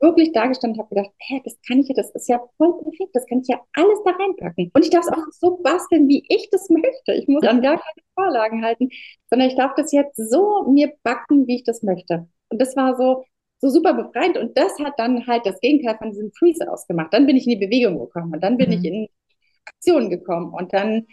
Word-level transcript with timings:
wirklich 0.00 0.32
da 0.32 0.46
gestanden 0.46 0.78
und 0.78 0.86
habe 0.86 0.94
gedacht, 0.94 1.14
hä, 1.18 1.40
das 1.44 1.58
kann 1.66 1.80
ich 1.80 1.88
ja, 1.88 1.94
das 1.94 2.10
ist 2.10 2.28
ja 2.28 2.40
voll 2.56 2.78
perfekt, 2.82 3.10
das 3.14 3.26
kann 3.26 3.40
ich 3.40 3.48
ja 3.48 3.60
alles 3.74 3.98
da 4.04 4.12
reinpacken. 4.12 4.70
Und 4.72 4.84
ich 4.84 4.90
darf 4.90 5.04
es 5.04 5.12
auch 5.12 5.24
so 5.32 5.56
basteln, 5.62 6.08
wie 6.08 6.24
ich 6.28 6.48
das 6.50 6.68
möchte. 6.70 7.14
Ich 7.14 7.26
muss 7.28 7.44
an 7.44 7.62
gar 7.62 7.78
keine 7.78 8.06
Vorlagen 8.14 8.64
halten, 8.64 8.90
sondern 9.28 9.48
ich 9.48 9.56
darf 9.56 9.74
das 9.74 9.92
jetzt 9.92 10.16
so 10.16 10.64
mir 10.68 10.92
backen, 11.02 11.46
wie 11.46 11.56
ich 11.56 11.64
das 11.64 11.82
möchte. 11.82 12.28
Und 12.48 12.60
das 12.60 12.76
war 12.76 12.96
so, 12.96 13.24
so 13.60 13.68
super 13.68 13.94
befreiend. 13.94 14.38
Und 14.38 14.56
das 14.56 14.78
hat 14.78 14.94
dann 14.98 15.26
halt 15.26 15.44
das 15.46 15.60
Gegenteil 15.60 15.98
von 15.98 16.10
diesem 16.10 16.32
Freeze 16.32 16.70
ausgemacht. 16.70 17.12
Dann 17.12 17.26
bin 17.26 17.36
ich 17.36 17.46
in 17.46 17.58
die 17.58 17.66
Bewegung 17.66 17.98
gekommen 17.98 18.32
und 18.32 18.42
dann 18.42 18.56
bin 18.56 18.68
mhm. 18.68 18.76
ich 18.76 18.84
in 18.84 19.08
Aktion 19.66 20.10
gekommen 20.10 20.52
und 20.54 20.72
dann 20.72 21.06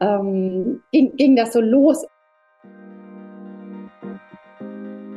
ähm, 0.00 0.82
ging, 0.92 1.16
ging 1.16 1.36
das 1.36 1.52
so 1.52 1.60
los. 1.60 2.06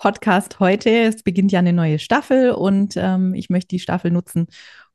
Podcast 0.00 0.60
heute. 0.60 0.88
Es 0.88 1.22
beginnt 1.22 1.52
ja 1.52 1.58
eine 1.58 1.74
neue 1.74 1.98
Staffel 1.98 2.52
und 2.52 2.94
ähm, 2.96 3.34
ich 3.34 3.50
möchte 3.50 3.68
die 3.68 3.80
Staffel 3.80 4.10
nutzen, 4.10 4.46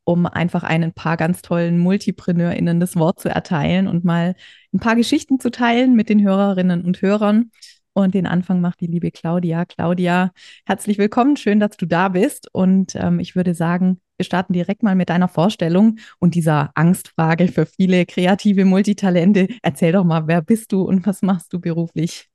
um 0.04 0.26
einfach 0.26 0.63
ein 0.63 0.94
paar 0.94 1.16
ganz 1.16 1.44
tollen 1.44 1.77
MultipreneurInnen 1.77 2.80
das 2.80 2.96
Wort 2.96 3.20
zu 3.20 3.30
erteilen 3.30 3.88
und 3.88 4.04
mal 4.04 4.35
ein 4.74 4.80
paar 4.80 4.96
Geschichten 4.96 5.40
zu 5.40 5.52
teilen 5.52 5.96
mit 5.96 6.10
den 6.10 6.24
Hörerinnen 6.24 6.84
und 6.84 7.04
Hörern. 7.04 7.52
Und 7.93 8.15
den 8.15 8.26
Anfang 8.26 8.62
macht 8.62 8.82
die 8.82 8.88
liebe 8.88 9.12
Claudia. 9.12 9.65
Claudia, 9.65 10.32
herzlich 10.65 10.98
willkommen. 10.98 11.37
Schön, 11.37 11.60
dass 11.60 11.77
du 11.77 11.85
da 11.85 12.10
bist. 12.10 12.49
Und 12.52 12.96
ähm, 12.96 13.20
ich 13.20 13.35
würde 13.35 13.54
sagen, 13.54 14.02
wir 14.18 14.26
starten 14.26 14.54
direkt 14.54 14.82
mal 14.82 14.96
mit 14.96 15.10
deiner 15.10 15.27
Vorstellung 15.27 15.99
und 16.18 16.34
dieser 16.34 16.71
Angstfrage 16.74 17.48
für 17.48 17.68
viele 17.68 18.08
kreative 18.08 18.65
Multitalente. 18.65 19.49
Erzähl 19.62 19.91
doch 19.91 20.04
mal, 20.04 20.26
wer 20.26 20.41
bist 20.41 20.71
du 20.71 20.82
und 20.82 21.05
was 21.05 21.21
machst 21.21 21.54
du 21.54 21.60
beruflich? 21.60 22.27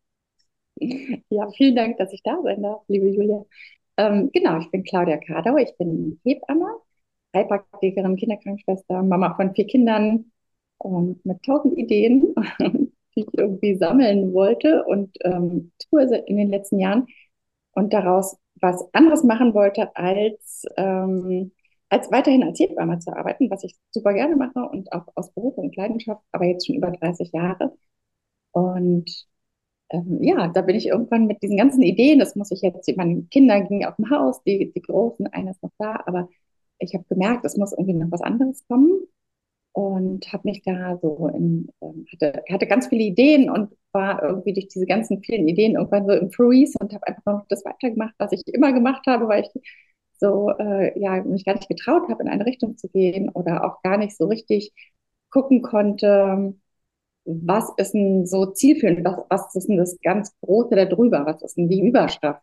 Ja, 1.31 1.49
vielen 1.57 1.77
Dank, 1.77 1.99
dass 1.99 2.13
ich 2.13 2.23
da 2.23 2.39
sein 2.43 2.63
darf, 2.63 2.83
liebe 2.89 3.09
Julia. 3.09 3.45
Ähm, 3.97 4.31
genau, 4.33 4.59
ich 4.61 4.71
bin 4.71 4.85
Claudia 4.85 5.19
Kardau, 5.19 5.57
ich 5.57 5.77
bin 5.77 6.21
Hebamme, 6.25 6.67
Heilpraktikerin, 7.35 8.17
Kinderkrankenschwester, 8.17 9.03
Mama 9.03 9.35
von 9.37 9.55
vier 9.55 9.67
Kindern 9.67 10.33
und 10.79 11.25
mit 11.27 11.43
tausend 11.45 11.77
Ideen, 11.79 12.35
die 13.17 13.21
ich 13.23 13.29
irgendwie 13.39 13.77
sammeln 13.77 14.33
wollte 14.33 14.85
und 14.85 15.17
ähm, 15.25 15.73
tue 15.91 16.03
in 16.27 16.37
den 16.37 16.51
letzten 16.51 16.79
Jahren 16.79 17.07
und 17.73 17.93
daraus 17.93 18.37
was 18.61 18.85
anderes 18.95 19.25
machen 19.25 19.55
wollte, 19.55 19.95
als, 19.97 20.65
ähm, 20.77 21.53
als 21.89 22.11
weiterhin 22.13 22.45
als 22.45 22.61
Hebamme 22.61 22.98
zu 23.01 23.17
arbeiten, 23.17 23.51
was 23.51 23.65
ich 23.65 23.77
super 23.91 24.13
gerne 24.15 24.37
mache 24.37 24.61
und 24.71 24.93
auch 24.93 25.07
aus 25.17 25.33
Beruf 25.33 25.57
und 25.59 25.77
Leidenschaft, 25.77 26.23
aber 26.33 26.47
jetzt 26.47 26.67
schon 26.67 26.77
über 26.77 26.91
30 26.91 27.33
Jahre. 27.33 27.75
Und 28.53 29.29
ähm, 29.91 30.19
ja, 30.22 30.48
da 30.48 30.62
bin 30.62 30.77
ich 30.77 30.86
irgendwann 30.88 31.27
mit 31.27 31.42
diesen 31.42 31.56
ganzen 31.56 31.83
Ideen, 31.83 32.19
das 32.19 32.36
muss 32.36 32.50
ich 32.50 32.62
jetzt, 32.62 32.88
meine 32.96 33.22
Kinder 33.30 33.60
gingen 33.62 33.86
auf 33.86 33.96
dem 33.96 34.10
Haus, 34.10 34.42
die, 34.44 34.72
die 34.72 34.83
Großen, 34.83 35.27
einer 35.28 35.50
ist 35.52 35.62
noch 35.62 35.72
da, 35.78 36.02
aber 36.06 36.28
ich 36.78 36.94
habe 36.94 37.05
gemerkt, 37.08 37.44
es 37.44 37.56
muss 37.56 37.72
irgendwie 37.72 37.94
noch 37.94 38.11
was 38.12 38.22
anderes 38.22 38.64
kommen 38.68 38.91
und 39.72 40.33
habe 40.33 40.48
mich 40.48 40.62
da 40.64 40.98
so 41.02 41.28
in, 41.28 41.68
ähm, 41.83 42.06
hatte, 42.12 42.42
hatte 42.50 42.66
ganz 42.66 42.88
viele 42.88 43.02
Ideen 43.05 43.50
und 43.50 43.72
war 43.92 44.22
irgendwie 44.22 44.52
durch 44.52 44.68
diese 44.68 44.86
ganzen 44.86 45.22
vielen 45.22 45.48
Ideen 45.48 45.74
irgendwann 45.77 46.06
so 46.06 46.12
im 46.12 46.30
Freeze 46.33 46.79
und 46.80 46.92
habe 46.95 47.06
einfach 47.06 47.24
noch 47.40 47.46
das 47.48 47.64
weitergemacht, 47.64 48.14
was 48.18 48.33
ich 48.33 48.42
immer 48.48 48.73
gemacht 48.73 49.06
habe, 49.06 49.29
weil 49.29 49.45
ich 49.45 49.62
so, 50.18 50.50
äh, 50.58 50.98
ja, 51.00 51.23
mich 51.24 51.45
gar 51.45 51.55
nicht 51.55 51.68
getraut 51.68 52.08
habe, 52.08 52.23
in 52.23 52.29
eine 52.29 52.46
Richtung 52.46 52.77
zu 52.77 52.89
gehen 52.89 53.29
oder 53.30 53.64
auch 53.64 53.83
gar 53.83 53.96
nicht 53.96 54.17
so 54.17 54.27
richtig 54.27 54.73
gucken 55.30 55.62
konnte, 55.62 56.55
was 57.42 57.70
ist 57.77 57.92
denn 57.92 58.27
so 58.27 58.46
zielführend, 58.46 59.05
was, 59.05 59.24
was 59.29 59.55
ist 59.55 59.68
denn 59.68 59.77
das 59.77 59.98
ganz 60.02 60.33
Große 60.41 60.74
darüber, 60.74 61.24
was 61.27 61.42
ist 61.42 61.57
denn 61.57 61.68
die 61.68 61.80
Überschrift? 61.80 62.42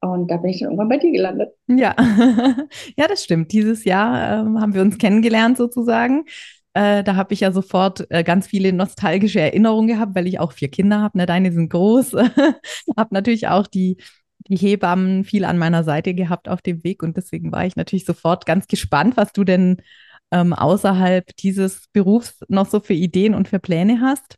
Und 0.00 0.30
da 0.30 0.36
bin 0.36 0.50
ich 0.50 0.60
dann 0.60 0.70
irgendwann 0.70 0.88
bei 0.88 0.98
dir 0.98 1.12
gelandet. 1.12 1.54
Ja, 1.66 1.94
ja, 2.96 3.08
das 3.08 3.24
stimmt. 3.24 3.52
Dieses 3.52 3.84
Jahr 3.84 4.40
ähm, 4.40 4.60
haben 4.60 4.74
wir 4.74 4.82
uns 4.82 4.98
kennengelernt 4.98 5.56
sozusagen. 5.56 6.26
Äh, 6.74 7.04
da 7.04 7.16
habe 7.16 7.32
ich 7.32 7.40
ja 7.40 7.52
sofort 7.52 8.06
äh, 8.10 8.22
ganz 8.22 8.46
viele 8.46 8.72
nostalgische 8.72 9.40
Erinnerungen 9.40 9.88
gehabt, 9.88 10.14
weil 10.14 10.26
ich 10.26 10.40
auch 10.40 10.52
vier 10.52 10.68
Kinder 10.68 11.00
habe. 11.00 11.16
Ne? 11.16 11.26
Deine 11.26 11.52
sind 11.52 11.70
groß. 11.70 12.12
habe 12.96 13.14
natürlich 13.14 13.48
auch 13.48 13.66
die, 13.66 13.96
die 14.48 14.56
Hebammen 14.56 15.24
viel 15.24 15.44
an 15.44 15.56
meiner 15.56 15.84
Seite 15.84 16.14
gehabt 16.14 16.48
auf 16.48 16.60
dem 16.60 16.84
Weg 16.84 17.02
und 17.02 17.16
deswegen 17.16 17.52
war 17.52 17.64
ich 17.64 17.76
natürlich 17.76 18.04
sofort 18.04 18.44
ganz 18.44 18.66
gespannt, 18.66 19.16
was 19.16 19.32
du 19.32 19.44
denn 19.44 19.80
ähm, 20.34 20.52
außerhalb 20.52 21.24
dieses 21.36 21.86
Berufs 21.92 22.40
noch 22.48 22.68
so 22.68 22.80
für 22.80 22.92
Ideen 22.92 23.34
und 23.34 23.46
für 23.46 23.60
Pläne 23.60 24.00
hast. 24.00 24.34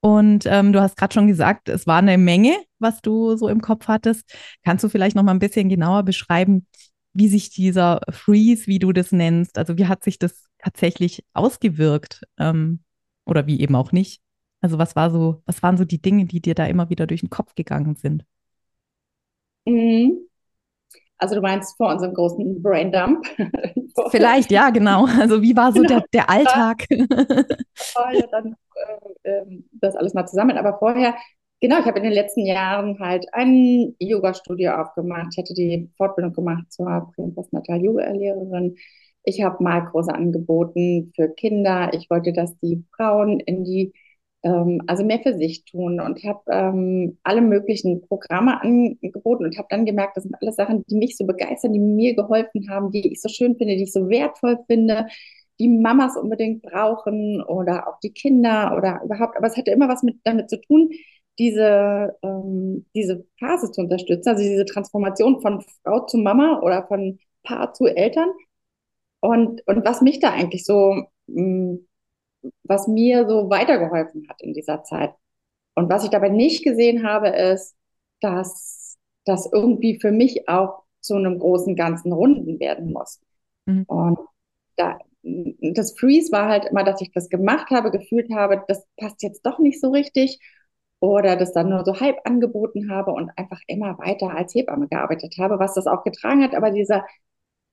Und 0.00 0.44
ähm, 0.46 0.72
du 0.72 0.80
hast 0.80 0.96
gerade 0.96 1.14
schon 1.14 1.28
gesagt, 1.28 1.68
es 1.68 1.86
war 1.86 1.98
eine 1.98 2.18
Menge, 2.18 2.56
was 2.80 3.00
du 3.00 3.36
so 3.36 3.48
im 3.48 3.60
Kopf 3.60 3.86
hattest. 3.86 4.28
Kannst 4.64 4.82
du 4.82 4.88
vielleicht 4.88 5.14
noch 5.14 5.22
mal 5.22 5.30
ein 5.32 5.38
bisschen 5.38 5.68
genauer 5.68 6.02
beschreiben, 6.02 6.66
wie 7.12 7.28
sich 7.28 7.50
dieser 7.50 8.00
Freeze, 8.10 8.66
wie 8.66 8.80
du 8.80 8.92
das 8.92 9.12
nennst, 9.12 9.56
also 9.56 9.78
wie 9.78 9.86
hat 9.86 10.02
sich 10.02 10.18
das 10.18 10.46
tatsächlich 10.58 11.24
ausgewirkt 11.32 12.22
ähm, 12.38 12.80
oder 13.24 13.46
wie 13.46 13.60
eben 13.60 13.76
auch 13.76 13.92
nicht? 13.92 14.20
Also 14.60 14.78
was 14.78 14.96
war 14.96 15.10
so, 15.12 15.42
was 15.46 15.62
waren 15.62 15.76
so 15.76 15.84
die 15.84 16.02
Dinge, 16.02 16.26
die 16.26 16.40
dir 16.40 16.56
da 16.56 16.66
immer 16.66 16.90
wieder 16.90 17.06
durch 17.06 17.20
den 17.20 17.30
Kopf 17.30 17.54
gegangen 17.54 17.94
sind? 17.94 18.24
Mhm. 19.64 20.26
Also 21.18 21.34
du 21.34 21.40
meinst 21.40 21.76
vor 21.76 21.90
unserem 21.90 22.14
großen 22.14 22.62
Braindump? 22.62 23.26
Vielleicht, 24.10 24.50
ja, 24.50 24.70
genau. 24.70 25.06
Also 25.06 25.40
wie 25.42 25.56
war 25.56 25.72
so 25.72 25.80
genau. 25.80 26.00
der, 26.00 26.04
der 26.12 26.30
Alltag? 26.30 26.84
ja, 26.90 28.26
dann 28.30 28.54
äh, 29.22 29.30
äh, 29.30 29.62
das 29.72 29.96
alles 29.96 30.14
mal 30.14 30.26
zusammen. 30.26 30.58
Aber 30.58 30.78
vorher, 30.78 31.14
genau, 31.60 31.78
ich 31.78 31.86
habe 31.86 31.98
in 31.98 32.04
den 32.04 32.12
letzten 32.12 32.44
Jahren 32.44 32.98
halt 32.98 33.26
ein 33.32 33.94
Yoga-Studio 33.98 34.72
aufgemacht. 34.72 35.28
Ich 35.32 35.38
hatte 35.38 35.54
die 35.54 35.90
Fortbildung 35.96 36.34
gemacht 36.34 36.70
zur 36.70 37.10
Prä- 37.14 37.22
und 37.22 37.34
Postnatal-Yoga-Lehrerin. 37.34 38.76
Ich 39.24 39.42
habe 39.42 39.62
Malkurse 39.62 40.14
angeboten 40.14 41.12
für 41.16 41.28
Kinder. 41.30 41.90
Ich 41.94 42.10
wollte, 42.10 42.32
dass 42.32 42.56
die 42.60 42.84
Frauen 42.94 43.40
in 43.40 43.64
die 43.64 43.92
ähm, 44.46 44.80
also 44.86 45.04
mehr 45.04 45.18
für 45.20 45.34
sich 45.36 45.64
tun 45.64 46.00
und 46.00 46.22
habe 46.24 46.40
ähm, 46.50 47.18
alle 47.24 47.40
möglichen 47.40 48.00
Programme 48.06 48.62
angeboten 48.62 49.44
und 49.44 49.58
habe 49.58 49.66
dann 49.70 49.84
gemerkt, 49.84 50.16
das 50.16 50.24
sind 50.24 50.36
alles 50.40 50.56
Sachen, 50.56 50.84
die 50.88 50.96
mich 50.96 51.16
so 51.16 51.26
begeistern, 51.26 51.72
die 51.72 51.80
mir 51.80 52.14
geholfen 52.14 52.70
haben, 52.70 52.92
die 52.92 53.12
ich 53.12 53.20
so 53.20 53.28
schön 53.28 53.56
finde, 53.56 53.76
die 53.76 53.84
ich 53.84 53.92
so 53.92 54.08
wertvoll 54.08 54.58
finde, 54.68 55.06
die 55.58 55.68
Mamas 55.68 56.16
unbedingt 56.16 56.62
brauchen 56.62 57.42
oder 57.42 57.88
auch 57.88 57.98
die 58.00 58.12
Kinder 58.12 58.74
oder 58.76 59.00
überhaupt. 59.04 59.36
Aber 59.36 59.48
es 59.48 59.56
hatte 59.56 59.72
immer 59.72 59.88
was 59.88 60.02
mit 60.02 60.18
damit 60.24 60.48
zu 60.50 60.60
tun, 60.60 60.90
diese, 61.38 62.16
ähm, 62.22 62.86
diese 62.94 63.26
Phase 63.40 63.70
zu 63.72 63.80
unterstützen, 63.82 64.28
also 64.30 64.42
diese 64.42 64.64
Transformation 64.64 65.40
von 65.42 65.62
Frau 65.82 66.06
zu 66.06 66.18
Mama 66.18 66.60
oder 66.62 66.86
von 66.86 67.18
Paar 67.42 67.74
zu 67.74 67.86
Eltern. 67.86 68.28
Und, 69.20 69.66
und 69.66 69.84
was 69.84 70.02
mich 70.02 70.20
da 70.20 70.32
eigentlich 70.32 70.64
so 70.64 71.04
mh, 71.26 71.42
mm, 71.42 71.85
was 72.64 72.88
mir 72.88 73.28
so 73.28 73.50
weitergeholfen 73.50 74.26
hat 74.28 74.40
in 74.42 74.54
dieser 74.54 74.82
Zeit. 74.84 75.12
Und 75.74 75.90
was 75.90 76.04
ich 76.04 76.10
dabei 76.10 76.28
nicht 76.28 76.64
gesehen 76.64 77.06
habe, 77.06 77.28
ist, 77.28 77.76
dass 78.20 78.96
das 79.24 79.48
irgendwie 79.52 80.00
für 80.00 80.12
mich 80.12 80.48
auch 80.48 80.82
zu 81.00 81.14
einem 81.14 81.38
großen 81.38 81.76
ganzen 81.76 82.12
Runden 82.12 82.58
werden 82.58 82.92
muss. 82.92 83.20
Mhm. 83.66 83.84
Und 83.84 84.18
da, 84.76 84.98
das 85.22 85.98
Freeze 85.98 86.32
war 86.32 86.48
halt 86.48 86.66
immer, 86.66 86.84
dass 86.84 87.00
ich 87.00 87.12
das 87.12 87.28
gemacht 87.28 87.70
habe, 87.70 87.90
gefühlt 87.90 88.32
habe, 88.32 88.62
das 88.68 88.86
passt 88.96 89.22
jetzt 89.22 89.44
doch 89.44 89.58
nicht 89.58 89.80
so 89.80 89.90
richtig 89.90 90.40
oder 91.00 91.36
das 91.36 91.52
dann 91.52 91.68
nur 91.68 91.84
so 91.84 92.00
halb 92.00 92.18
angeboten 92.24 92.90
habe 92.90 93.12
und 93.12 93.30
einfach 93.36 93.60
immer 93.66 93.98
weiter 93.98 94.34
als 94.34 94.54
Hebamme 94.54 94.88
gearbeitet 94.88 95.36
habe, 95.38 95.58
was 95.58 95.74
das 95.74 95.86
auch 95.86 96.04
getragen 96.04 96.42
hat. 96.42 96.54
Aber 96.54 96.70
dieser, 96.70 97.04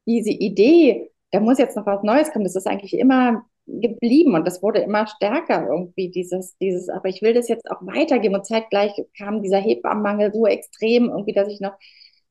diese 0.06 0.32
Idee, 0.32 1.12
da 1.32 1.40
muss 1.40 1.58
jetzt 1.58 1.78
noch 1.78 1.86
was 1.86 2.04
Neues 2.04 2.32
kommen, 2.32 2.46
das 2.46 2.56
ist 2.56 2.68
eigentlich 2.68 2.94
immer 2.98 3.46
geblieben 3.66 4.36
und 4.36 4.46
das 4.46 4.62
wurde 4.62 4.82
immer 4.82 5.08
stärker 5.08 5.68
irgendwie, 5.68 6.10
dieses, 6.10 6.58
dieses, 6.58 6.90
aber 6.90 7.10
ich 7.10 7.22
will 7.22 7.34
das 7.34 7.48
jetzt 7.48 7.70
auch 7.72 7.82
weitergeben 7.82 8.36
und 8.36 8.46
zeitgleich 8.46 8.92
kam 9.18 9.42
dieser 9.42 9.60
Hebammenmangel 9.60 10.34
so 10.34 10.46
extrem 10.46 11.10
irgendwie, 11.10 11.34
dass 11.34 11.48
ich 11.48 11.62
noch 11.62 11.74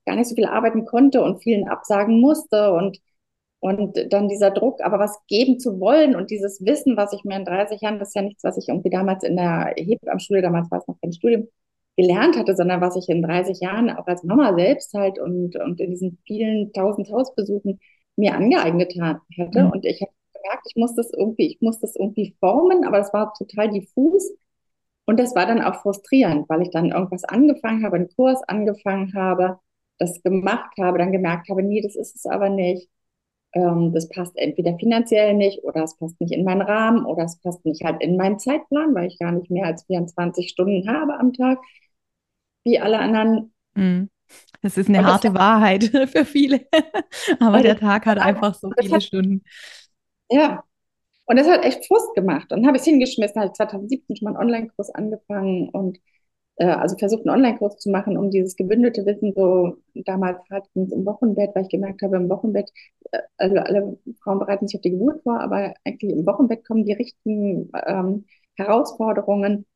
gar 0.07 0.17
nicht 0.17 0.29
so 0.29 0.35
viel 0.35 0.47
arbeiten 0.47 0.85
konnte 0.85 1.23
und 1.23 1.43
vielen 1.43 1.69
absagen 1.69 2.21
musste 2.21 2.73
und, 2.73 2.99
und 3.61 4.13
dann 4.13 4.29
dieser 4.29 4.51
Druck, 4.51 4.83
aber 4.83 4.99
was 4.99 5.19
geben 5.29 5.59
zu 5.59 5.81
wollen 5.81 6.17
und 6.17 6.31
dieses 6.31 6.65
Wissen, 6.65 6.97
was 6.97 7.13
ich 7.13 7.25
mir 7.25 7.37
in 7.37 7.45
30 7.45 7.81
Jahren, 7.81 7.99
das 7.99 8.09
ist 8.09 8.17
ja 8.17 8.23
nichts, 8.23 8.45
was 8.45 8.59
ich 8.59 8.69
irgendwie 8.69 8.91
damals 8.91 9.25
in 9.25 9.37
der 9.37 9.75
Hebammenschule, 9.77 10.43
damals 10.43 10.71
war 10.71 10.81
es 10.81 10.89
noch 10.89 11.01
kein 11.01 11.13
Studium, 11.13 11.49
gelernt 11.97 12.37
hatte, 12.37 12.57
sondern 12.57 12.81
was 12.81 12.97
ich 12.97 13.09
in 13.09 13.23
30 13.23 13.61
Jahren 13.61 13.91
auch 13.91 14.07
als 14.07 14.25
Mama 14.25 14.55
selbst 14.55 14.95
halt 14.95 15.19
und, 15.19 15.57
und 15.57 15.81
in 15.81 15.91
diesen 15.91 16.19
vielen 16.27 16.73
tausend 16.73 17.11
Hausbesuchen 17.11 17.81
mir 18.17 18.35
angeeignet 18.35 18.95
hätte. 18.95 19.65
Mhm. 19.65 19.71
Und 19.71 19.85
ich 19.85 20.01
habe 20.01 20.12
gemerkt, 20.43 20.67
ich 20.69 20.77
muss 20.77 20.95
das 20.95 21.11
irgendwie, 21.13 21.47
ich 21.49 21.61
muss 21.61 21.81
das 21.81 21.97
irgendwie 21.97 22.37
formen, 22.41 22.85
aber 22.85 22.99
es 23.01 23.13
war 23.13 23.35
total 23.35 23.71
diffus. 23.71 24.33
Und 25.07 25.19
das 25.21 25.35
war 25.35 25.47
dann 25.47 25.63
auch 25.63 25.77
frustrierend, 25.83 26.49
weil 26.49 26.63
ich 26.63 26.71
dann 26.71 26.91
irgendwas 26.91 27.25
angefangen 27.25 27.85
habe, 27.85 27.97
einen 27.97 28.09
Kurs 28.17 28.43
angefangen 28.49 29.15
habe, 29.15 29.59
das 29.99 30.23
gemacht 30.23 30.73
habe, 30.81 30.99
dann 30.99 31.13
gemerkt 31.13 31.49
habe, 31.51 31.63
nee, 31.63 31.81
das 31.83 31.97
ist 31.97 32.17
es 32.17 32.27
aber 32.27 32.49
nicht. 32.51 32.89
Ähm, 33.55 33.93
das 33.95 34.09
passt 34.09 34.37
entweder 34.39 34.77
finanziell 34.79 35.35
nicht 35.35 35.65
oder 35.65 35.85
es 35.85 35.97
passt 35.99 36.21
nicht 36.21 36.33
in 36.33 36.45
meinen 36.45 36.63
Rahmen 36.63 37.05
oder 37.07 37.25
es 37.25 37.39
passt 37.41 37.65
nicht 37.67 37.85
halt 37.85 38.03
in 38.03 38.17
meinen 38.17 38.39
Zeitplan, 38.39 38.95
weil 38.95 39.09
ich 39.09 39.19
gar 39.19 39.33
nicht 39.33 39.51
mehr 39.51 39.67
als 39.67 39.85
24 39.87 40.49
Stunden 40.51 40.89
habe 40.89 41.19
am 41.19 41.33
Tag, 41.35 41.59
wie 42.65 42.79
alle 42.81 42.99
anderen. 42.99 43.53
Mhm. 43.75 44.11
Das 44.63 44.79
ist 44.79 44.89
eine 44.89 44.99
Und 44.99 45.07
harte 45.07 45.35
Wahrheit 45.35 45.85
für 46.11 46.25
viele. 46.25 46.67
Aber 47.41 47.63
der 47.63 47.79
Tag 47.79 48.07
hat 48.07 48.19
einfach 48.19 48.55
so 48.55 48.73
viele 48.79 48.97
hat, 48.97 49.03
Stunden. 49.03 49.43
Ja. 50.33 50.65
Und 51.27 51.39
das 51.39 51.49
hat 51.49 51.65
echt 51.65 51.87
Frust 51.87 52.15
gemacht. 52.15 52.53
Und 52.53 52.61
dann 52.61 52.67
habe 52.67 52.77
ich 52.77 52.83
es 52.83 52.89
hingeschmissen, 52.89 53.41
halt 53.41 53.57
2017 53.57 54.17
schon 54.17 54.27
mal 54.27 54.39
einen 54.39 54.49
Online-Kurs 54.49 54.91
angefangen 54.91 55.69
und 55.71 55.99
äh, 56.57 56.67
also 56.67 56.97
versucht, 56.97 57.27
einen 57.27 57.37
Online-Kurs 57.37 57.79
zu 57.79 57.91
machen, 57.91 58.17
um 58.19 58.31
dieses 58.31 58.57
gebündelte 58.57 59.07
Wissen 59.07 59.33
so, 59.35 59.77
damals 59.95 60.39
halt 60.51 60.65
ging 60.75 60.85
es 60.85 60.93
im 60.93 61.07
Wochenbett, 61.07 61.55
weil 61.55 61.65
ich 61.65 61.69
gemerkt 61.71 62.03
habe, 62.03 62.17
im 62.17 62.29
Wochenbett, 62.29 62.71
äh, 63.13 63.19
also 63.39 63.57
alle 63.57 63.99
Frauen 64.23 64.39
bereiten 64.39 64.67
sich 64.67 64.77
auf 64.77 64.83
die 64.83 64.91
Geburt 64.91 65.23
vor, 65.23 65.41
aber 65.41 65.75
eigentlich 65.85 66.13
im 66.13 66.27
Wochenbett 66.27 66.65
kommen 66.67 66.85
die 66.85 66.93
richtigen 66.93 67.71
ähm, 67.87 68.27
Herausforderungen. 68.57 69.67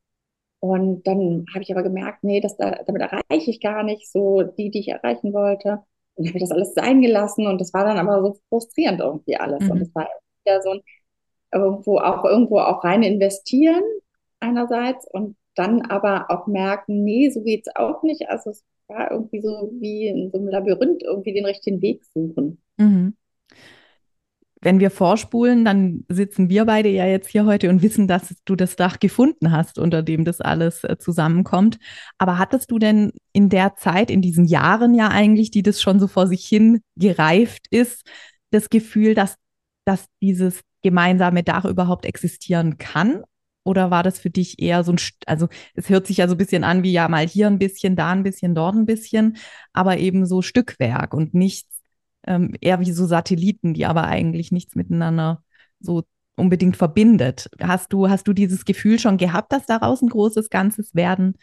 Und 0.59 1.05
dann 1.07 1.45
habe 1.53 1.63
ich 1.63 1.71
aber 1.71 1.83
gemerkt, 1.83 2.23
nee, 2.23 2.41
das, 2.41 2.57
damit 2.57 3.01
erreiche 3.01 3.51
ich 3.51 3.61
gar 3.61 3.83
nicht 3.83 4.11
so 4.11 4.43
die, 4.43 4.71
die 4.71 4.79
ich 4.79 4.89
erreichen 4.89 5.33
wollte. 5.33 5.83
Und 6.15 6.25
dann 6.25 6.27
habe 6.29 6.37
ich 6.37 6.43
das 6.43 6.51
alles 6.51 6.73
sein 6.73 7.01
gelassen 7.01 7.47
und 7.47 7.61
das 7.61 7.73
war 7.73 7.85
dann 7.85 7.97
aber 7.99 8.21
so 8.23 8.37
frustrierend 8.49 8.99
irgendwie 8.99 9.37
alles. 9.37 9.61
Mhm. 9.61 9.71
Und 9.71 9.81
es 9.81 9.95
war 9.95 10.07
wieder 10.47 10.61
so 10.61 10.71
ein 10.71 10.81
irgendwo 11.53 11.99
auch 11.99 12.25
irgendwo 12.25 12.59
auch 12.59 12.83
rein 12.83 13.03
investieren 13.03 13.83
einerseits 14.39 15.07
und 15.11 15.35
dann 15.55 15.81
aber 15.81 16.29
auch 16.29 16.47
merken, 16.47 17.03
nee, 17.03 17.29
so 17.29 17.41
geht's 17.41 17.69
auch 17.75 18.03
nicht. 18.03 18.29
Also 18.29 18.51
es 18.51 18.63
war 18.87 19.11
irgendwie 19.11 19.41
so 19.41 19.71
wie 19.79 20.07
in 20.07 20.29
so 20.31 20.37
einem 20.37 20.49
Labyrinth 20.49 21.03
irgendwie 21.03 21.33
den 21.33 21.45
richtigen 21.45 21.81
Weg 21.81 22.03
suchen. 22.13 22.61
Mhm. 22.77 23.15
Wenn 24.59 24.79
wir 24.79 24.89
vorspulen, 24.89 25.65
dann 25.65 26.03
sitzen 26.09 26.49
wir 26.49 26.65
beide 26.65 26.89
ja 26.89 27.05
jetzt 27.05 27.29
hier 27.29 27.45
heute 27.45 27.69
und 27.69 27.83
wissen, 27.83 28.07
dass 28.07 28.35
du 28.43 28.55
das 28.55 28.75
Dach 28.75 28.99
gefunden 28.99 29.51
hast, 29.51 29.77
unter 29.77 30.01
dem 30.01 30.25
das 30.25 30.41
alles 30.41 30.83
äh, 30.83 30.97
zusammenkommt. 30.97 31.77
Aber 32.17 32.39
hattest 32.39 32.71
du 32.71 32.79
denn 32.79 33.11
in 33.33 33.49
der 33.49 33.75
Zeit, 33.75 34.09
in 34.09 34.21
diesen 34.21 34.45
Jahren 34.45 34.95
ja 34.95 35.09
eigentlich, 35.09 35.51
die 35.51 35.61
das 35.61 35.81
schon 35.81 35.99
so 35.99 36.07
vor 36.07 36.27
sich 36.27 36.45
hin 36.45 36.81
gereift 36.95 37.67
ist, 37.69 38.03
das 38.49 38.69
Gefühl, 38.69 39.13
dass, 39.13 39.37
dass 39.87 40.05
dieses 40.21 40.61
gemeinsame 40.83 41.43
Dach 41.43 41.65
überhaupt 41.65 42.05
existieren 42.05 42.77
kann? 42.77 43.23
Oder 43.63 43.91
war 43.91 44.03
das 44.03 44.19
für 44.19 44.29
dich 44.29 44.59
eher 44.59 44.83
so 44.83 44.93
ein, 44.93 44.97
also 45.25 45.47
es 45.75 45.89
hört 45.89 46.07
sich 46.07 46.17
ja 46.17 46.27
so 46.27 46.35
ein 46.35 46.37
bisschen 46.37 46.63
an 46.63 46.83
wie 46.83 46.91
ja 46.91 47.07
mal 47.07 47.27
hier 47.27 47.47
ein 47.47 47.59
bisschen, 47.59 47.95
da 47.95 48.11
ein 48.11 48.23
bisschen, 48.23 48.55
dort 48.55 48.75
ein 48.75 48.85
bisschen, 48.85 49.37
aber 49.73 49.97
eben 49.97 50.25
so 50.25 50.41
Stückwerk 50.41 51.13
und 51.13 51.33
nichts, 51.33 51.69
ähm, 52.25 52.53
eher 52.61 52.79
wie 52.79 52.91
so 52.91 53.05
Satelliten, 53.05 53.73
die 53.73 53.85
aber 53.85 54.05
eigentlich 54.05 54.51
nichts 54.51 54.75
miteinander 54.75 55.43
so 55.79 56.03
unbedingt 56.35 56.77
verbindet. 56.77 57.49
Hast 57.61 57.91
du, 57.91 58.09
hast 58.09 58.27
du 58.27 58.33
dieses 58.33 58.63
Gefühl 58.63 58.99
schon 58.99 59.17
gehabt, 59.17 59.51
dass 59.51 59.65
daraus 59.65 60.01
ein 60.01 60.09
großes 60.09 60.49
Ganzes 60.49 60.95
werden 60.95 61.37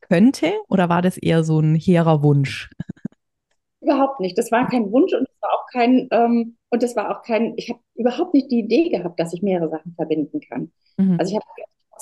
könnte? 0.00 0.52
Oder 0.68 0.88
war 0.88 1.02
das 1.02 1.16
eher 1.16 1.44
so 1.44 1.60
ein 1.60 1.74
hehrer 1.74 2.22
Wunsch? 2.22 2.70
Überhaupt 3.80 4.20
nicht. 4.20 4.36
Das 4.36 4.50
war 4.50 4.68
kein 4.68 4.90
Wunsch 4.90 5.12
und 5.12 5.28
das 5.28 5.36
war 5.40 5.50
auch 5.50 5.66
kein, 5.72 6.08
ähm, 6.10 6.56
und 6.70 6.82
das 6.82 6.96
war 6.96 7.16
auch 7.16 7.22
kein, 7.22 7.54
ich 7.56 7.70
habe 7.70 7.80
überhaupt 7.94 8.34
nicht 8.34 8.50
die 8.50 8.60
Idee 8.60 8.90
gehabt, 8.90 9.18
dass 9.18 9.32
ich 9.32 9.42
mehrere 9.42 9.70
Sachen 9.70 9.94
verbinden 9.94 10.40
kann. 10.40 10.72
Mhm. 10.96 11.16
Also 11.18 11.30
ich 11.30 11.36
habe 11.36 11.46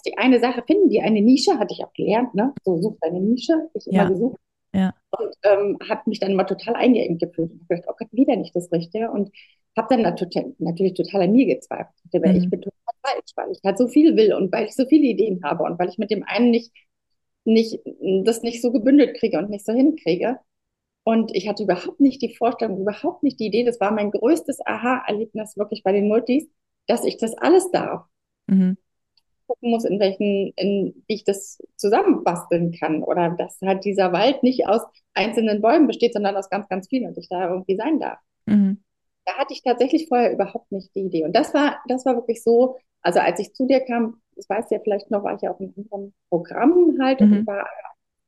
die 0.07 0.17
eine 0.19 0.41
Sache 0.41 0.63
finden, 0.67 0.89
die 0.89 1.01
eine 1.01 1.21
Nische, 1.21 1.59
hatte 1.59 1.75
ich 1.75 1.85
auch 1.85 1.93
gelernt, 1.93 2.35
ne? 2.35 2.55
So 2.65 2.81
such 2.81 2.97
deine 3.01 3.21
Nische, 3.21 3.69
ich 3.75 3.87
ja. 3.87 4.03
immer 4.03 4.11
gesucht. 4.11 4.41
Ja. 4.73 4.95
Und 5.19 5.35
ähm, 5.43 5.79
hat 5.89 6.07
mich 6.07 6.21
dann 6.21 6.33
immer 6.33 6.47
total 6.47 6.77
eingeengt 6.77 7.21
gefühlt. 7.21 7.51
Und 7.51 7.69
gedacht, 7.69 7.87
oh 7.89 7.95
Gott, 7.99 8.09
wieder 8.13 8.37
nicht 8.37 8.55
das 8.55 8.71
Richtige. 8.71 9.11
Und 9.11 9.31
habe 9.77 9.89
dann 9.91 10.03
natürlich, 10.03 10.55
natürlich 10.59 10.95
total 10.95 11.23
an 11.23 11.33
mir 11.33 11.47
gezweifelt. 11.47 11.95
Mhm. 12.13 12.37
Ich 12.37 12.51
bin 12.51 12.61
total 12.61 12.95
falsch, 13.03 13.33
weil 13.35 13.51
ich 13.53 13.61
halt 13.65 13.79
so 13.79 13.89
viel 13.89 14.17
will 14.17 14.33
und 14.35 14.53
weil 14.53 14.67
ich 14.67 14.75
so 14.75 14.87
viele 14.87 15.07
Ideen 15.07 15.43
habe 15.43 15.65
und 15.65 15.79
weil 15.79 15.89
ich 15.89 15.99
mit 15.99 16.11
dem 16.11 16.23
einen 16.25 16.51
nicht, 16.51 16.73
nicht 17.45 17.81
das 18.25 18.43
nicht 18.43 18.63
so 18.63 18.73
gebündelt 18.73 19.17
kriege 19.19 19.39
und 19.39 19.51
nicht 19.51 19.65
so 19.65 19.73
hinkriege. 19.73 20.39
Und 21.07 21.33
ich 21.37 21.49
hatte 21.49 21.63
überhaupt 21.63 22.01
nicht 22.01 22.21
die 22.21 22.35
Vorstellung, 22.35 22.81
überhaupt 22.81 23.23
nicht 23.23 23.39
die 23.39 23.47
Idee, 23.47 23.63
das 23.63 23.79
war 23.79 23.93
mein 23.93 24.11
größtes 24.11 24.59
Aha-Erlebnis 24.67 25.57
wirklich 25.57 25.85
bei 25.85 25.93
den 25.93 26.09
Multis, 26.09 26.49
dass 26.89 27.05
ich 27.05 27.17
das 27.17 27.35
alles 27.39 27.71
darf. 27.71 28.07
Mhm 28.49 28.77
gucken 29.47 29.71
muss, 29.71 29.85
in 29.85 30.01
welchen, 30.01 30.53
in, 30.57 31.05
wie 31.07 31.15
ich 31.15 31.25
das 31.25 31.63
zusammenbasteln 31.77 32.73
kann. 32.73 33.03
Oder 33.03 33.31
dass 33.31 33.61
halt 33.63 33.85
dieser 33.85 34.13
Wald 34.13 34.43
nicht 34.43 34.67
aus 34.67 34.83
einzelnen 35.15 35.63
Bäumen 35.63 35.87
besteht, 35.87 36.13
sondern 36.13 36.37
aus 36.37 36.51
ganz, 36.51 36.69
ganz 36.69 36.89
vielen 36.89 37.07
und 37.07 37.19
ich 37.19 37.29
da 37.29 37.49
irgendwie 37.49 37.77
sein 37.77 37.99
darf. 38.01 38.19
Mhm. 38.47 38.83
Da 39.25 39.35
hatte 39.35 39.53
ich 39.53 39.63
tatsächlich 39.63 40.09
vorher 40.09 40.33
überhaupt 40.33 40.71
nicht 40.71 40.95
die 40.95 41.01
Idee. 41.01 41.25
Und 41.25 41.35
das 41.35 41.55
war, 41.55 41.79
das 41.89 42.05
war 42.05 42.15
wirklich 42.15 42.43
so, 42.43 42.77
also 43.03 43.21
als 43.21 43.41
ich 43.41 43.55
zu 43.55 43.67
dir 43.67 43.81
kam, 43.81 44.21
das 44.37 44.49
weißt 44.49 44.71
du 44.71 44.77
ja 44.77 44.81
vielleicht 44.83 45.11
noch, 45.11 45.25
war 45.25 45.35
ich 45.35 45.43
ja 45.43 45.53
auch 45.53 45.61
in 45.61 45.73
unserem 45.77 46.13
Programm 46.29 46.97
halt 47.01 47.21
mhm. 47.21 47.33
und 47.33 47.47
war, 47.47 47.67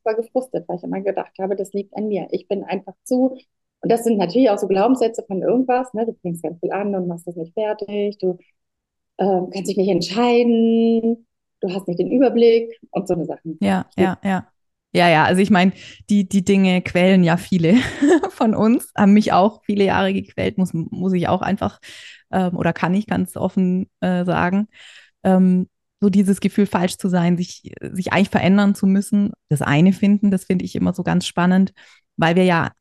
war 0.09 0.17
gefrustet, 0.17 0.69
weil 0.69 0.79
ich 0.79 0.85
immer 0.85 1.01
gedacht 1.01 1.33
habe, 1.39 1.55
das 1.55 1.73
liegt 1.73 1.97
an 1.97 2.09
mir. 2.09 2.29
Ich 2.33 2.49
bin 2.49 2.65
einfach 2.65 2.95
zu, 3.05 3.39
und 3.81 3.93
das 3.93 4.05
sind 4.05 4.19
natürlich 4.19 4.51
auch 4.51 4.59
so 4.59 4.67
Glaubenssätze 4.67 5.23
von 5.27 5.43
irgendwas, 5.43 5.93
ne? 5.95 6.07
Du 6.07 6.15
fängst 6.23 6.43
ganz 6.43 6.59
viel 6.61 6.73
an 6.73 6.95
und 6.95 7.07
machst 7.07 7.29
das 7.29 7.37
nicht 7.37 7.55
fertig, 7.55 8.19
du 8.19 8.39
äh, 9.19 9.25
kannst 9.53 9.69
dich 9.69 9.77
nicht 9.77 9.91
entscheiden, 9.91 11.27
du 11.61 11.75
hast 11.75 11.87
nicht 11.87 12.01
den 12.01 12.11
Überblick 12.11 12.79
und 12.91 13.07
so 13.07 13.15
eine 13.15 13.27
Sachen. 13.27 13.59
Ja, 13.61 13.87
ja, 13.97 14.19
ja. 14.25 14.49
Ja, 14.95 15.07
ja, 15.11 15.25
also 15.25 15.43
ich 15.43 15.51
meine, 15.51 15.73
die, 16.09 16.27
die 16.27 16.43
Dinge 16.45 16.81
quälen 16.81 17.23
ja 17.23 17.37
viele 17.37 17.75
von 18.31 18.55
uns, 18.55 18.91
haben 18.97 19.13
mich 19.13 19.33
auch 19.33 19.63
viele 19.65 19.85
Jahre 19.85 20.15
gequält, 20.15 20.57
muss, 20.57 20.73
muss 20.73 21.13
ich 21.13 21.29
auch 21.29 21.43
einfach 21.43 21.79
ähm, 22.33 22.57
oder 22.57 22.73
kann 22.73 22.95
ich 22.95 23.07
ganz 23.07 23.37
offen 23.37 23.91
äh, 24.01 24.25
sagen. 24.25 24.69
Ähm, 25.25 25.69
so 26.01 26.11
dieses 26.11 26.41
Gefühl, 26.41 26.67
falsch 26.67 26.97
zu 26.97 27.09
sein, 27.09 27.37
sich, 27.37 27.73
sich 27.81 28.13
eigentlich 28.13 28.31
verändern 28.31 28.75
zu 28.75 28.87
müssen, 28.87 29.33
das 29.49 29.63
eine 29.63 29.93
finden, 29.93 30.31
das 30.31 30.45
finde 30.45 30.65
ich 30.65 30.77
immer 30.77 30.95
so 30.95 31.03
ganz 31.03 31.27
spannend, 31.27 31.73
weil 32.17 32.37
wir 32.37 32.45
ja 32.45 32.73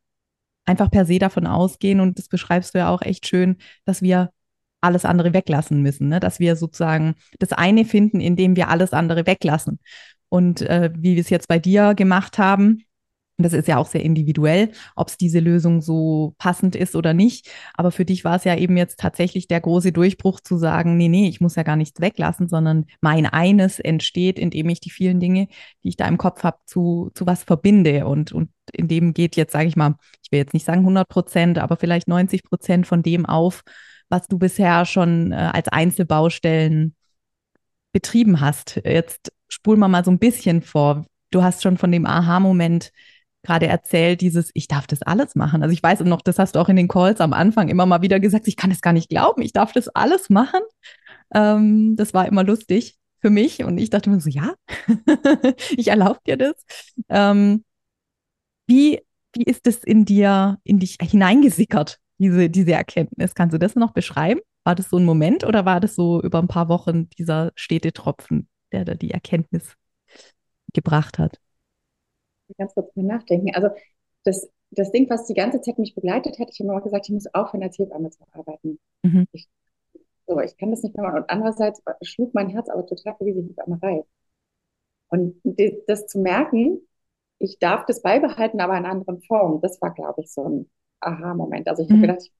einfach 0.66 0.90
per 0.90 1.06
se 1.06 1.18
davon 1.18 1.46
ausgehen, 1.46 2.00
und 2.00 2.18
das 2.18 2.28
beschreibst 2.28 2.74
du 2.74 2.78
ja 2.78 2.90
auch 2.90 3.02
echt 3.02 3.26
schön, 3.26 3.56
dass 3.84 4.02
wir 4.02 4.30
alles 4.80 5.04
andere 5.04 5.32
weglassen 5.32 5.82
müssen, 5.82 6.08
ne? 6.08 6.20
dass 6.20 6.38
wir 6.38 6.54
sozusagen 6.56 7.14
das 7.38 7.52
eine 7.52 7.84
finden, 7.84 8.20
indem 8.20 8.54
wir 8.54 8.68
alles 8.68 8.92
andere 8.92 9.26
weglassen. 9.26 9.80
Und 10.28 10.60
äh, 10.62 10.90
wie 10.94 11.14
wir 11.14 11.22
es 11.22 11.30
jetzt 11.30 11.48
bei 11.48 11.58
dir 11.58 11.94
gemacht 11.94 12.38
haben, 12.38 12.84
das 13.44 13.52
ist 13.52 13.68
ja 13.68 13.76
auch 13.76 13.86
sehr 13.86 14.02
individuell, 14.02 14.72
ob 14.96 15.08
es 15.08 15.16
diese 15.16 15.38
Lösung 15.38 15.80
so 15.80 16.34
passend 16.38 16.74
ist 16.74 16.96
oder 16.96 17.14
nicht. 17.14 17.48
Aber 17.74 17.92
für 17.92 18.04
dich 18.04 18.24
war 18.24 18.36
es 18.36 18.44
ja 18.44 18.56
eben 18.56 18.76
jetzt 18.76 18.98
tatsächlich 18.98 19.46
der 19.46 19.60
große 19.60 19.92
Durchbruch 19.92 20.40
zu 20.40 20.58
sagen, 20.58 20.96
nee, 20.96 21.08
nee, 21.08 21.28
ich 21.28 21.40
muss 21.40 21.54
ja 21.54 21.62
gar 21.62 21.76
nichts 21.76 22.00
weglassen, 22.00 22.48
sondern 22.48 22.86
mein 23.00 23.26
eines 23.26 23.78
entsteht, 23.78 24.38
indem 24.38 24.68
ich 24.68 24.80
die 24.80 24.90
vielen 24.90 25.20
Dinge, 25.20 25.46
die 25.84 25.90
ich 25.90 25.96
da 25.96 26.08
im 26.08 26.18
Kopf 26.18 26.42
habe, 26.42 26.58
zu, 26.66 27.10
zu 27.14 27.26
was 27.26 27.44
verbinde. 27.44 28.06
Und, 28.06 28.32
und 28.32 28.50
in 28.72 28.88
dem 28.88 29.14
geht 29.14 29.36
jetzt, 29.36 29.52
sage 29.52 29.68
ich 29.68 29.76
mal, 29.76 29.94
ich 30.24 30.32
will 30.32 30.40
jetzt 30.40 30.54
nicht 30.54 30.66
sagen 30.66 30.80
100 30.80 31.08
Prozent, 31.08 31.58
aber 31.58 31.76
vielleicht 31.76 32.08
90 32.08 32.42
Prozent 32.42 32.86
von 32.88 33.02
dem 33.02 33.24
auf, 33.24 33.62
was 34.08 34.26
du 34.26 34.38
bisher 34.38 34.84
schon 34.84 35.30
äh, 35.30 35.36
als 35.36 35.68
Einzelbaustellen 35.68 36.96
betrieben 37.92 38.40
hast. 38.40 38.80
Jetzt 38.84 39.32
spulen 39.48 39.78
wir 39.78 39.88
mal 39.88 40.04
so 40.04 40.10
ein 40.10 40.18
bisschen 40.18 40.62
vor. 40.62 41.06
Du 41.30 41.42
hast 41.42 41.62
schon 41.62 41.78
von 41.78 41.92
dem 41.92 42.06
Aha-Moment 42.06 42.90
gerade 43.42 43.66
erzählt, 43.66 44.20
dieses, 44.20 44.50
ich 44.54 44.68
darf 44.68 44.86
das 44.86 45.02
alles 45.02 45.34
machen. 45.34 45.62
Also 45.62 45.72
ich 45.72 45.82
weiß 45.82 46.00
noch, 46.00 46.22
das 46.22 46.38
hast 46.38 46.54
du 46.54 46.60
auch 46.60 46.68
in 46.68 46.76
den 46.76 46.88
Calls 46.88 47.20
am 47.20 47.32
Anfang 47.32 47.68
immer 47.68 47.86
mal 47.86 48.02
wieder 48.02 48.20
gesagt, 48.20 48.48
ich 48.48 48.56
kann 48.56 48.70
es 48.70 48.80
gar 48.80 48.92
nicht 48.92 49.08
glauben, 49.08 49.42
ich 49.42 49.52
darf 49.52 49.72
das 49.72 49.88
alles 49.88 50.28
machen. 50.30 50.60
Ähm, 51.34 51.96
das 51.96 52.14
war 52.14 52.26
immer 52.26 52.44
lustig 52.44 52.98
für 53.20 53.30
mich 53.30 53.64
und 53.64 53.78
ich 53.78 53.90
dachte 53.90 54.10
mir 54.10 54.20
so, 54.20 54.30
ja, 54.30 54.54
ich 55.76 55.88
erlaube 55.88 56.20
dir 56.26 56.36
das. 56.36 56.54
Ähm, 57.08 57.64
wie, 58.66 59.00
wie 59.34 59.44
ist 59.44 59.66
es 59.66 59.84
in 59.84 60.04
dir, 60.04 60.58
in 60.64 60.78
dich 60.78 60.98
hineingesickert? 61.00 61.98
diese, 62.18 62.50
diese 62.50 62.72
Erkenntnis. 62.72 63.34
Kannst 63.34 63.54
du 63.54 63.58
das 63.58 63.74
noch 63.76 63.92
beschreiben? 63.92 64.40
War 64.64 64.74
das 64.74 64.90
so 64.90 64.98
ein 64.98 65.04
Moment 65.04 65.44
oder 65.44 65.64
war 65.64 65.80
das 65.80 65.94
so 65.94 66.20
über 66.20 66.38
ein 66.40 66.48
paar 66.48 66.68
Wochen 66.68 67.08
dieser 67.10 67.52
stete 67.54 67.92
Tropfen, 67.92 68.48
der 68.72 68.84
da 68.84 68.94
die 68.94 69.12
Erkenntnis 69.12 69.74
gebracht 70.74 71.18
hat? 71.18 71.38
Ganz 72.56 72.74
kurz 72.74 72.94
mal 72.96 73.04
nachdenken. 73.04 73.54
Also 73.54 73.68
das, 74.24 74.48
das 74.70 74.90
Ding, 74.90 75.08
was 75.10 75.26
die 75.26 75.34
ganze 75.34 75.60
Zeit 75.60 75.78
mich 75.78 75.94
begleitet 75.94 76.38
hat, 76.38 76.48
ich 76.50 76.60
habe 76.60 76.70
immer 76.70 76.80
gesagt, 76.80 77.08
ich 77.08 77.14
muss 77.14 77.32
aufhören, 77.34 77.62
als 77.62 77.78
Hebamme 77.78 78.10
zu 78.10 78.24
arbeiten. 78.32 78.78
Mhm. 79.02 79.26
Ich, 79.32 79.48
so, 80.26 80.40
ich 80.40 80.56
kann 80.56 80.70
das 80.70 80.82
nicht 80.82 80.96
mehr 80.96 81.06
machen. 81.06 81.22
Und 81.22 81.30
andererseits 81.30 81.82
schlug 82.02 82.34
mein 82.34 82.48
Herz 82.48 82.68
aber 82.68 82.86
total 82.86 83.16
für 83.16 83.24
diese 83.24 83.40
Hebammerei. 83.42 84.04
Und 85.08 85.40
das 85.86 86.06
zu 86.06 86.18
merken, 86.18 86.80
ich 87.38 87.58
darf 87.58 87.86
das 87.86 88.02
beibehalten, 88.02 88.60
aber 88.60 88.76
in 88.76 88.84
anderen 88.84 89.22
Form, 89.22 89.60
das 89.60 89.80
war, 89.80 89.94
glaube 89.94 90.22
ich, 90.22 90.32
so 90.32 90.44
ein 90.44 90.70
Aha-Moment. 91.00 91.68
Also 91.68 91.82
ich 91.82 91.88
mhm. 91.88 91.94
habe 91.94 92.06
gedacht, 92.06 92.22
ich 92.22 92.32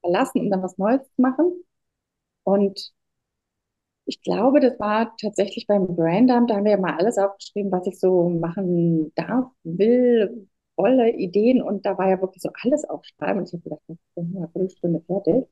verlassen, 0.00 0.40
um 0.40 0.50
dann 0.50 0.62
was 0.62 0.78
Neues 0.78 1.02
zu 1.14 1.22
machen. 1.22 1.64
Und 2.44 2.92
ich 4.06 4.22
glaube, 4.22 4.60
das 4.60 4.78
war 4.78 5.16
tatsächlich 5.20 5.66
beim 5.66 5.86
Brandamt, 5.96 6.50
da 6.50 6.56
haben 6.56 6.64
wir 6.64 6.72
ja 6.72 6.78
mal 6.78 6.96
alles 6.96 7.18
aufgeschrieben, 7.18 7.72
was 7.72 7.86
ich 7.86 7.98
so 7.98 8.28
machen 8.28 9.12
darf, 9.14 9.46
will, 9.64 10.48
wolle, 10.76 11.10
Ideen. 11.12 11.62
Und 11.62 11.86
da 11.86 11.96
war 11.98 12.08
ja 12.10 12.20
wirklich 12.20 12.42
so 12.42 12.50
alles 12.62 12.84
aufschreiben. 12.84 13.38
Und 13.40 13.48
ich 13.48 13.54
habe 13.54 13.62
gedacht, 13.64 13.82
ich 13.88 13.98
bin 14.14 14.36
eine 14.36 14.48
Viertelstunde 14.48 15.00
fertig. 15.06 15.46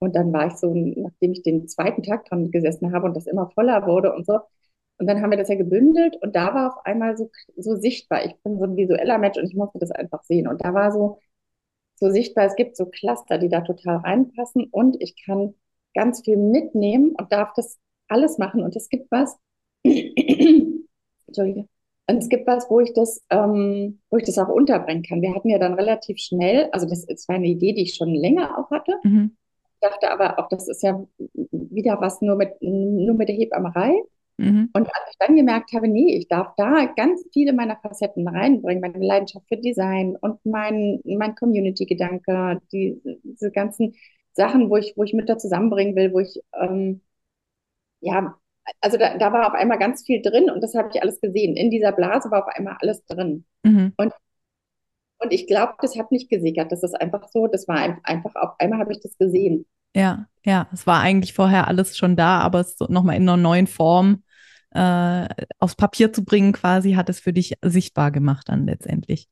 Und 0.00 0.16
dann 0.16 0.32
war 0.32 0.48
ich 0.48 0.54
so, 0.54 0.74
nachdem 0.74 1.32
ich 1.32 1.42
den 1.42 1.68
zweiten 1.68 2.02
Tag 2.02 2.26
dran 2.26 2.50
gesessen 2.50 2.92
habe 2.92 3.06
und 3.06 3.16
das 3.16 3.26
immer 3.26 3.50
voller 3.50 3.86
wurde 3.86 4.14
und 4.14 4.26
so. 4.26 4.40
Und 4.98 5.06
dann 5.08 5.22
haben 5.22 5.30
wir 5.30 5.38
das 5.38 5.48
ja 5.48 5.56
gebündelt 5.56 6.16
und 6.22 6.36
da 6.36 6.54
war 6.54 6.68
auf 6.76 6.86
einmal 6.86 7.16
so, 7.16 7.30
so 7.56 7.76
sichtbar. 7.76 8.24
Ich 8.24 8.36
bin 8.42 8.58
so 8.58 8.64
ein 8.64 8.76
visueller 8.76 9.18
Mensch 9.18 9.38
und 9.38 9.46
ich 9.46 9.54
musste 9.56 9.78
das 9.78 9.90
einfach 9.92 10.22
sehen. 10.24 10.46
Und 10.48 10.64
da 10.64 10.74
war 10.74 10.92
so, 10.92 11.18
so 11.96 12.10
sichtbar, 12.10 12.46
es 12.46 12.56
gibt 12.56 12.76
so 12.76 12.86
Cluster, 12.86 13.38
die 13.38 13.48
da 13.48 13.62
total 13.62 13.98
reinpassen 13.98 14.66
und 14.70 14.96
ich 15.00 15.16
kann 15.24 15.54
ganz 15.94 16.22
viel 16.24 16.36
mitnehmen 16.36 17.14
und 17.18 17.32
darf 17.32 17.52
das 17.54 17.78
alles 18.08 18.38
machen. 18.38 18.62
Und 18.62 18.76
es 18.76 18.88
gibt 18.88 19.10
was, 19.10 19.36
Entschuldige, 19.84 21.68
und 22.08 22.18
es 22.18 22.28
gibt 22.28 22.46
was, 22.46 22.68
wo 22.68 22.80
ich 22.80 22.92
das, 22.92 23.24
ähm, 23.30 24.00
wo 24.10 24.16
ich 24.16 24.24
das 24.24 24.38
auch 24.38 24.48
unterbringen 24.48 25.02
kann. 25.02 25.22
Wir 25.22 25.34
hatten 25.34 25.48
ja 25.48 25.58
dann 25.58 25.74
relativ 25.74 26.18
schnell, 26.18 26.68
also 26.72 26.86
das, 26.88 27.06
das 27.06 27.28
war 27.28 27.36
eine 27.36 27.46
Idee, 27.46 27.72
die 27.72 27.82
ich 27.82 27.94
schon 27.94 28.14
länger 28.14 28.58
auch 28.58 28.70
hatte. 28.70 28.96
Mhm. 29.02 29.36
dachte 29.80 30.10
aber 30.10 30.38
auch, 30.38 30.48
das 30.48 30.68
ist 30.68 30.82
ja 30.82 31.04
wieder 31.50 32.00
was 32.00 32.20
nur 32.20 32.36
mit, 32.36 32.50
nur 32.60 33.14
mit 33.14 33.28
der 33.28 33.36
Hebammerei. 33.36 34.02
Mhm. 34.36 34.70
Und 34.72 34.86
als 34.86 35.10
ich 35.10 35.18
dann 35.18 35.36
gemerkt 35.36 35.72
habe, 35.72 35.88
nee, 35.88 36.16
ich 36.16 36.28
darf 36.28 36.54
da 36.56 36.86
ganz 36.96 37.24
viele 37.32 37.52
meiner 37.52 37.76
Facetten 37.76 38.26
reinbringen, 38.26 38.80
meine 38.80 39.04
Leidenschaft 39.04 39.46
für 39.48 39.56
Design 39.56 40.16
und 40.20 40.44
mein, 40.44 41.00
mein 41.04 41.34
Community-Gedanke, 41.34 42.60
die, 42.72 43.00
diese 43.22 43.52
ganzen 43.52 43.94
Sachen, 44.34 44.70
wo 44.70 44.76
ich, 44.76 44.94
wo 44.96 45.04
ich 45.04 45.12
mit 45.12 45.28
da 45.28 45.38
zusammenbringen 45.38 45.94
will, 45.96 46.12
wo 46.12 46.20
ich, 46.20 46.40
ähm, 46.60 47.02
ja, 48.00 48.34
also 48.80 48.96
da, 48.96 49.18
da 49.18 49.32
war 49.32 49.48
auf 49.48 49.54
einmal 49.54 49.78
ganz 49.78 50.04
viel 50.04 50.22
drin 50.22 50.50
und 50.50 50.62
das 50.62 50.74
habe 50.74 50.90
ich 50.92 51.02
alles 51.02 51.20
gesehen. 51.20 51.56
In 51.56 51.70
dieser 51.70 51.92
Blase 51.92 52.30
war 52.30 52.46
auf 52.46 52.54
einmal 52.54 52.76
alles 52.80 53.04
drin. 53.06 53.44
Mhm. 53.64 53.92
Und, 53.96 54.12
und 55.18 55.32
ich 55.32 55.46
glaube, 55.46 55.74
das 55.80 55.98
hat 55.98 56.12
nicht 56.12 56.30
gesickert. 56.30 56.72
Das 56.72 56.82
ist 56.82 56.94
einfach 56.94 57.28
so, 57.28 57.46
das 57.46 57.68
war 57.68 57.98
einfach, 58.02 58.34
auf 58.36 58.58
einmal 58.58 58.80
habe 58.80 58.92
ich 58.92 59.00
das 59.00 59.16
gesehen. 59.18 59.66
Ja, 59.94 60.26
ja, 60.44 60.68
es 60.72 60.86
war 60.86 61.00
eigentlich 61.00 61.34
vorher 61.34 61.68
alles 61.68 61.96
schon 61.96 62.16
da, 62.16 62.40
aber 62.40 62.60
es 62.60 62.78
nochmal 62.88 63.16
in 63.16 63.22
einer 63.22 63.36
neuen 63.36 63.66
Form 63.66 64.22
äh, 64.70 65.28
aufs 65.58 65.76
Papier 65.76 66.12
zu 66.12 66.24
bringen, 66.24 66.52
quasi, 66.52 66.92
hat 66.92 67.08
es 67.08 67.20
für 67.20 67.32
dich 67.32 67.54
sichtbar 67.62 68.10
gemacht 68.10 68.48
dann 68.48 68.66
letztendlich. 68.66 69.28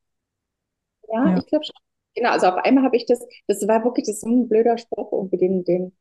Ja, 1.08 1.30
ja. 1.30 1.38
ich 1.38 1.46
glaube 1.46 1.64
schon. 1.64 1.89
Genau, 2.14 2.30
also 2.30 2.48
auf 2.48 2.64
einmal 2.64 2.84
habe 2.84 2.96
ich 2.96 3.06
das, 3.06 3.26
das 3.46 3.66
war 3.68 3.84
wirklich 3.84 4.06
das 4.06 4.20
so 4.20 4.28
ein 4.28 4.48
blöder 4.48 4.78
Spruch, 4.78 5.12
irgendwie 5.12 5.38
den, 5.38 5.64
den 5.64 5.92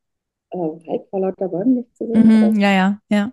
äh, 0.52 0.58
Wald 0.58 1.08
vor 1.10 1.20
lauter 1.20 1.48
Bäumen 1.48 1.76
nicht 1.76 1.96
zu 1.96 2.08
sehen. 2.08 2.52
Mhm, 2.52 2.60
ja, 2.60 2.72
ja, 2.72 3.00
ja. 3.10 3.32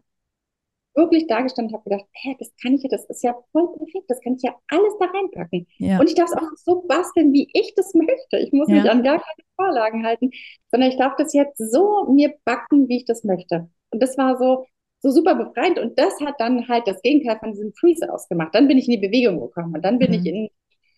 Wirklich 0.95 1.27
dargestanden 1.27 1.75
habe 1.75 1.85
gedacht, 1.85 2.07
hä, 2.13 2.37
das 2.39 2.51
kann 2.63 2.75
ich 2.75 2.83
ja, 2.83 2.89
das 2.89 3.05
ist 3.07 3.23
ja 3.23 3.35
voll 3.53 3.69
perfekt, 3.77 4.09
das 4.09 4.21
kann 4.21 4.35
ich 4.35 4.43
ja 4.43 4.55
alles 4.69 4.95
da 4.99 5.07
reinpacken. 5.07 5.67
Ja. 5.77 6.01
Und 6.01 6.09
ich 6.09 6.15
darf 6.15 6.31
es 6.31 6.37
auch 6.37 6.49
so 6.57 6.83
basteln, 6.89 7.33
wie 7.35 7.51
ich 7.53 7.75
das 7.77 7.93
möchte. 7.93 8.39
Ich 8.39 8.53
muss 8.53 8.69
ja. 8.69 8.77
mich 8.77 8.91
an 8.91 9.03
gar 9.03 9.19
keine 9.19 9.47
Vorlagen 9.57 10.07
halten, 10.07 10.31
sondern 10.71 10.91
ich 10.91 10.97
darf 10.97 11.15
das 11.17 11.35
jetzt 11.35 11.59
so 11.59 12.07
mir 12.11 12.35
backen, 12.45 12.89
wie 12.89 12.99
ich 12.99 13.05
das 13.05 13.25
möchte. 13.25 13.69
Und 13.91 14.03
das 14.03 14.17
war 14.17 14.39
so, 14.39 14.67
so 15.01 15.11
super 15.11 15.35
befreiend. 15.35 15.79
Und 15.79 15.99
das 15.99 16.19
hat 16.21 16.37
dann 16.39 16.67
halt 16.67 16.87
das 16.87 17.03
Gegenteil 17.03 17.39
von 17.41 17.53
diesem 17.53 17.75
Freeze 17.75 18.11
ausgemacht. 18.11 18.55
Dann 18.55 18.67
bin 18.67 18.79
ich 18.79 18.89
in 18.89 18.99
die 18.99 19.07
Bewegung 19.07 19.41
gekommen 19.41 19.75
und 19.75 19.83
dann 19.85 19.99
bin 19.99 20.13
mhm. 20.13 20.19
ich 20.19 20.27
in 20.27 20.49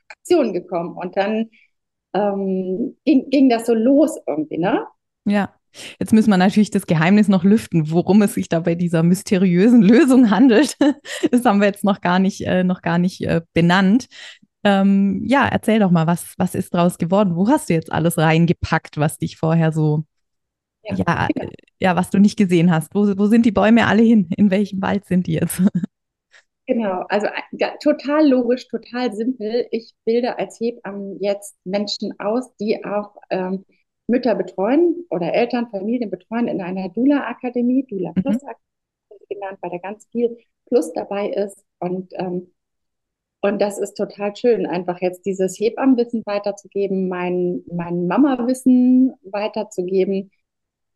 Aktion 0.09 0.53
gekommen 0.53 0.97
und 0.97 1.17
dann 1.17 1.51
ähm, 2.15 2.97
ging, 3.05 3.31
ging 3.31 3.49
das 3.49 3.67
so 3.67 3.75
los 3.75 4.19
irgendwie, 4.27 4.59
ne? 4.59 4.87
Ja. 5.25 5.53
Jetzt 6.01 6.13
müssen 6.13 6.31
wir 6.31 6.39
natürlich 6.39 6.71
das 6.71 6.87
Geheimnis 6.87 7.29
noch 7.29 7.45
lüften, 7.45 7.91
worum 7.91 8.23
es 8.23 8.35
sich 8.35 8.49
da 8.49 8.61
bei 8.61 8.75
dieser 8.75 9.03
mysteriösen 9.03 9.83
Lösung 9.83 10.31
handelt. 10.31 10.77
Das 11.31 11.45
haben 11.45 11.61
wir 11.61 11.67
jetzt 11.67 11.85
noch 11.85 12.01
gar 12.01 12.19
nicht, 12.19 12.47
äh, 12.47 12.65
noch 12.65 12.81
gar 12.83 12.99
nicht 12.99 13.23
äh, 13.23 13.43
benannt. 13.53 14.07
Ähm, 14.65 15.23
ja, 15.27 15.47
erzähl 15.47 15.79
doch 15.79 15.91
mal, 15.91 16.07
was, 16.07 16.35
was 16.39 16.55
ist 16.55 16.75
draus 16.75 16.99
geworden? 16.99 17.37
Wo 17.37 17.49
hast 17.49 17.69
du 17.69 17.75
jetzt 17.75 17.93
alles 17.93 18.19
reingepackt, 18.19 18.99
was 18.99 19.19
dich 19.19 19.37
vorher 19.37 19.73
so, 19.73 20.05
ja, 20.83 20.97
ja, 20.97 21.29
äh, 21.35 21.49
ja 21.81 21.97
was 21.97 22.11
du 22.11 22.19
nicht 22.19 22.37
gesehen 22.37 22.71
hast? 22.71 22.95
Wo, 22.95 23.07
wo 23.19 23.27
sind 23.27 23.47
die 23.47 23.53
Bäume 23.53 23.87
alle 23.87 24.03
hin? 24.03 24.29
In 24.37 24.51
welchem 24.51 24.81
Wald 24.83 25.07
sind 25.07 25.27
die 25.27 25.35
jetzt? 25.35 25.63
Genau, 26.69 27.07
also 27.09 27.29
ja, 27.53 27.75
total 27.83 28.29
logisch, 28.29 28.69
total 28.69 29.11
simpel. 29.15 29.67
Ich 29.71 29.95
bilde 30.05 30.39
als 30.39 30.61
Hebamme 30.61 31.17
jetzt 31.19 31.57
Menschen 31.65 32.13
aus, 32.21 32.55
die 32.57 32.85
auch 32.85 33.17
ähm, 33.31 33.65
Mütter 34.07 34.35
betreuen 34.35 35.07
oder 35.09 35.33
Eltern, 35.33 35.71
Familien 35.71 36.11
betreuen 36.11 36.47
in 36.47 36.61
einer 36.61 36.91
Dula-Akademie, 36.91 37.87
Dula 37.89 38.11
mhm. 38.15 38.23
Plus 38.23 38.43
Akademie 38.43 39.27
genannt, 39.31 39.59
weil 39.63 39.71
da 39.71 39.79
ganz 39.79 40.07
viel 40.13 40.37
Plus 40.67 40.93
dabei 40.93 41.31
ist. 41.31 41.65
Und, 41.79 42.13
ähm, 42.19 42.53
und 43.41 43.63
das 43.63 43.79
ist 43.79 43.95
total 43.95 44.37
schön, 44.37 44.67
einfach 44.67 45.01
jetzt 45.01 45.25
dieses 45.25 45.59
Hebammenwissen 45.59 46.23
weiterzugeben, 46.27 47.09
mein, 47.09 47.63
mein 47.73 48.07
Mama-Wissen 48.07 49.15
weiterzugeben. 49.23 50.31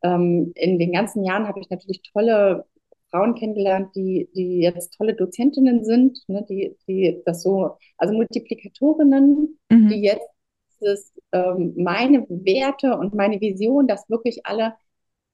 Ähm, 0.02 0.52
in 0.54 0.78
den 0.78 0.92
ganzen 0.92 1.24
Jahren 1.24 1.48
habe 1.48 1.60
ich 1.60 1.70
natürlich 1.70 2.02
tolle 2.12 2.66
Frauen 3.12 3.34
kennengelernt, 3.34 3.94
die, 3.94 4.28
die 4.34 4.60
jetzt 4.60 4.94
tolle 4.94 5.14
Dozentinnen 5.14 5.84
sind, 5.84 6.18
ne, 6.28 6.44
die, 6.48 6.76
die 6.88 7.20
das 7.26 7.42
so, 7.42 7.76
also 7.98 8.14
Multiplikatorinnen, 8.14 9.58
mhm. 9.70 9.88
die 9.88 10.02
jetzt 10.02 10.26
dieses, 10.80 11.12
ähm, 11.32 11.74
meine 11.76 12.26
Werte 12.28 12.96
und 12.96 13.14
meine 13.14 13.40
Vision, 13.40 13.86
dass 13.86 14.08
wirklich 14.08 14.46
alle 14.46 14.74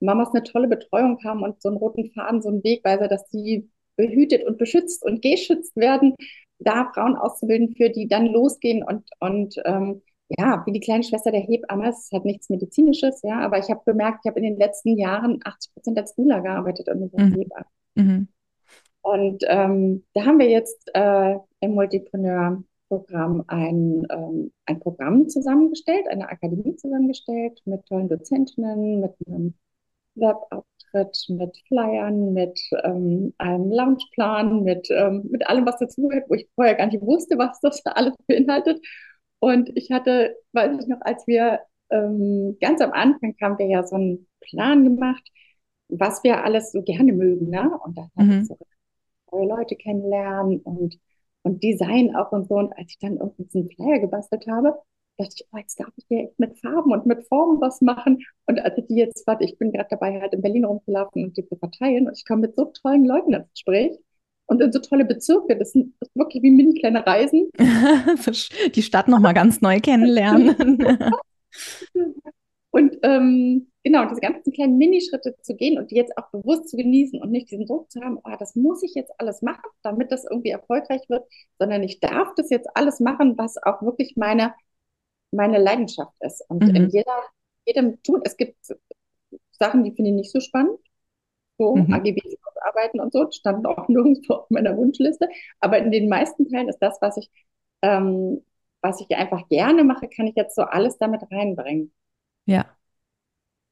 Mamas 0.01 0.31
eine 0.35 0.43
tolle 0.43 0.69
Betreuung 0.69 1.19
haben 1.25 1.43
und 1.43 1.63
so 1.63 1.69
einen 1.69 1.79
roten 1.79 2.11
Faden, 2.13 2.43
so 2.43 2.49
einen 2.49 2.65
Wegweiser, 2.65 3.09
dass 3.09 3.31
sie 3.31 3.71
behütet 3.97 4.45
und 4.45 4.59
beschützt 4.59 5.05
und 5.05 5.23
geschützt 5.23 5.77
werden, 5.77 6.15
da 6.59 6.91
Frauen 6.93 7.17
auszubilden, 7.17 7.75
für 7.77 7.91
die 7.91 8.09
dann 8.09 8.27
losgehen 8.27 8.83
und, 8.83 9.09
und 9.21 9.57
ähm, 9.65 10.03
ja, 10.37 10.63
wie 10.67 10.73
die 10.73 10.81
kleine 10.81 11.03
Schwester 11.03 11.31
der 11.31 11.41
Hebamme, 11.41 11.89
es 11.89 12.11
hat 12.13 12.25
nichts 12.25 12.51
Medizinisches, 12.51 13.23
ja, 13.23 13.41
aber 13.41 13.59
ich 13.59 13.71
habe 13.71 13.81
bemerkt, 13.85 14.21
ich 14.25 14.29
habe 14.29 14.41
in 14.41 14.45
den 14.45 14.59
letzten 14.59 14.99
Jahren 14.99 15.41
80 15.45 15.73
Prozent 15.73 15.99
als 15.99 16.15
Dula 16.15 16.41
gearbeitet 16.41 16.89
und 16.89 17.01
nicht 17.01 17.19
als 17.19 17.31
mhm. 17.31 17.35
Hebamme. 17.35 17.67
Mhm. 17.95 18.29
Und 19.01 19.45
ähm, 19.49 20.05
da 20.13 20.27
haben 20.27 20.39
wir 20.39 20.51
jetzt 20.51 20.91
äh, 20.93 21.37
im 21.61 21.75
Multipreneur-Programm 21.75 23.45
ein, 23.47 24.07
ähm, 24.11 24.53
ein 24.67 24.81
Programm 24.81 25.29
zusammengestellt, 25.29 26.07
eine 26.09 26.29
Akademie 26.29 26.77
zusammengestellt 26.77 27.63
mit 27.65 27.87
tollen 27.87 28.09
Dozentinnen, 28.09 29.01
mit 29.01 29.15
einem 29.27 29.55
Webauftritt, 30.15 31.25
mit 31.29 31.57
Flyern, 31.69 32.35
mit 32.35 32.61
ähm, 32.83 33.33
einem 33.39 33.71
Loungeplan, 33.71 34.63
mit, 34.63 34.89
ähm, 34.91 35.27
mit 35.31 35.47
allem, 35.49 35.65
was 35.65 35.79
dazugehört, 35.79 36.29
wo 36.29 36.35
ich 36.35 36.49
vorher 36.55 36.75
gar 36.75 36.87
nicht 36.87 37.01
wusste, 37.01 37.39
was 37.39 37.61
das 37.61 37.81
alles 37.87 38.15
beinhaltet. 38.27 38.81
Und 39.41 39.71
ich 39.77 39.91
hatte, 39.91 40.37
weiß 40.53 40.81
ich 40.81 40.87
noch, 40.89 41.01
als 41.03 41.27
wir 41.27 41.61
ähm, 41.91 42.57
ganz 42.61 42.81
am 42.81 42.93
Anfang 42.93 43.35
haben 43.41 43.59
wir 43.59 43.67
ja 43.67 43.87
so 43.87 43.97
einen 43.97 44.27
Plan 44.41 44.85
gemacht, 44.85 45.23
was 45.89 46.23
wir 46.23 46.45
alles 46.45 46.73
so 46.73 46.83
gerne 46.83 47.13
mögen, 47.13 47.49
ne? 47.51 47.71
Und 47.85 47.97
dann 47.97 48.11
mhm. 48.15 48.45
so 48.45 48.59
neue 49.33 49.49
Leute 49.49 49.77
kennenlernen 49.77 50.61
und, 50.61 50.99
und 51.43 51.63
Design 51.63 52.15
auch 52.15 52.33
und 52.33 52.49
so. 52.49 52.57
Und 52.57 52.73
als 52.77 52.91
ich 52.91 52.99
dann 52.99 53.17
irgendwie 53.17 53.45
diesen 53.45 53.71
Flyer 53.71 54.01
gebastelt 54.01 54.47
habe, 54.49 54.75
dachte 55.17 55.35
ich, 55.37 55.47
oh, 55.53 55.57
jetzt 55.57 55.81
darf 55.81 55.93
ich 55.97 56.05
hier 56.09 56.31
mit 56.37 56.59
Farben 56.61 56.93
und 56.93 57.07
mit 57.07 57.27
Formen 57.29 57.61
was 57.61 57.81
machen. 57.81 58.25
Und 58.47 58.61
als 58.61 58.79
ich 58.79 58.87
die 58.87 58.97
jetzt, 58.97 59.27
warte, 59.27 59.45
ich 59.45 59.59
bin 59.59 59.73
gerade 59.73 59.89
dabei, 59.91 60.21
halt 60.21 60.35
in 60.35 60.43
Berlin 60.43 60.65
rumzulaufen 60.65 61.25
und 61.25 61.37
die 61.37 61.47
zu 61.47 61.57
verteilen. 61.57 62.07
Und 62.07 62.17
ich 62.17 62.27
komme 62.27 62.43
mit 62.43 62.57
so 62.57 62.67
tollen 62.67 63.05
Leuten 63.05 63.35
ins 63.35 63.51
Gespräch 63.53 63.99
und 64.49 64.61
in 64.61 64.73
so 64.73 64.81
tolle 64.81 65.05
Bezirke. 65.05 65.57
Das 65.57 65.73
sind 65.73 65.95
wirklich 66.15 66.43
wie 66.43 66.51
mini 66.51 66.79
kleine 66.81 67.07
Reisen. 67.07 67.51
Die 68.75 68.83
Stadt 68.83 69.09
nochmal 69.09 69.35
ganz 69.35 69.61
neu 69.61 69.79
kennenlernen. 69.81 70.57
und 72.71 72.99
ähm, 73.03 73.71
genau, 73.85 74.09
diese 74.09 74.21
ganzen 74.21 74.53
kleinen 74.53 74.79
Minischritte 74.79 75.37
zu 75.43 75.55
gehen 75.55 75.79
und 75.79 75.91
die 75.91 75.97
jetzt 75.97 76.17
auch 76.19 76.31
bewusst 76.31 76.69
zu 76.69 76.77
genießen 76.77 77.21
und 77.21 77.31
nicht 77.31 77.51
diesen 77.51 77.67
Druck 77.67 77.91
zu 77.91 78.01
haben, 78.01 78.19
oh, 78.25 78.37
das 78.39 78.57
muss 78.57 78.83
ich 78.83 78.95
jetzt 78.95 79.13
alles 79.19 79.43
machen, 79.43 79.71
damit 79.83 80.11
das 80.13 80.25
irgendwie 80.25 80.51
erfolgreich 80.51 81.03
wird, 81.09 81.27
sondern 81.59 81.83
ich 81.83 82.01
darf 82.01 82.35
das 82.37 82.51
jetzt 82.51 82.69
alles 82.75 83.01
machen, 83.01 83.37
was 83.39 83.57
auch 83.63 83.83
wirklich 83.83 84.17
meine, 84.17 84.55
meine 85.31 85.59
Leidenschaft 85.59 86.15
ist. 86.21 86.43
Und 86.49 86.65
mhm. 86.65 86.75
in 86.75 86.89
jeder, 86.91 87.23
jedem 87.67 88.03
tun, 88.03 88.21
es 88.25 88.37
gibt 88.37 88.57
Sachen, 89.53 89.85
die 89.85 89.93
finde 89.93 90.11
ich 90.11 90.17
nicht 90.17 90.33
so 90.33 90.41
spannend 90.41 90.79
so 91.59 91.75
mhm. 91.75 91.93
AGBs 91.93 92.37
ausarbeiten 92.59 93.01
und 93.01 93.13
so, 93.13 93.31
stand 93.31 93.67
auch 93.67 93.89
nirgendwo 93.89 94.35
auf 94.35 94.51
meiner 94.51 94.77
Wunschliste. 94.77 95.29
Aber 95.61 95.79
in 95.79 95.91
den 95.91 96.09
meisten 96.09 96.49
Teilen 96.49 96.69
ist 96.69 96.79
das, 96.81 96.99
was 97.01 97.17
ich, 97.17 97.31
ähm, 97.83 98.43
was 98.83 99.01
ich 99.01 99.17
einfach 99.17 99.49
gerne 99.49 99.85
mache, 99.85 100.09
kann 100.09 100.27
ich 100.27 100.37
jetzt 100.37 100.55
so 100.55 100.63
alles 100.63 100.99
damit 100.99 101.23
reinbringen. 101.31 101.93
Ja. 102.47 102.67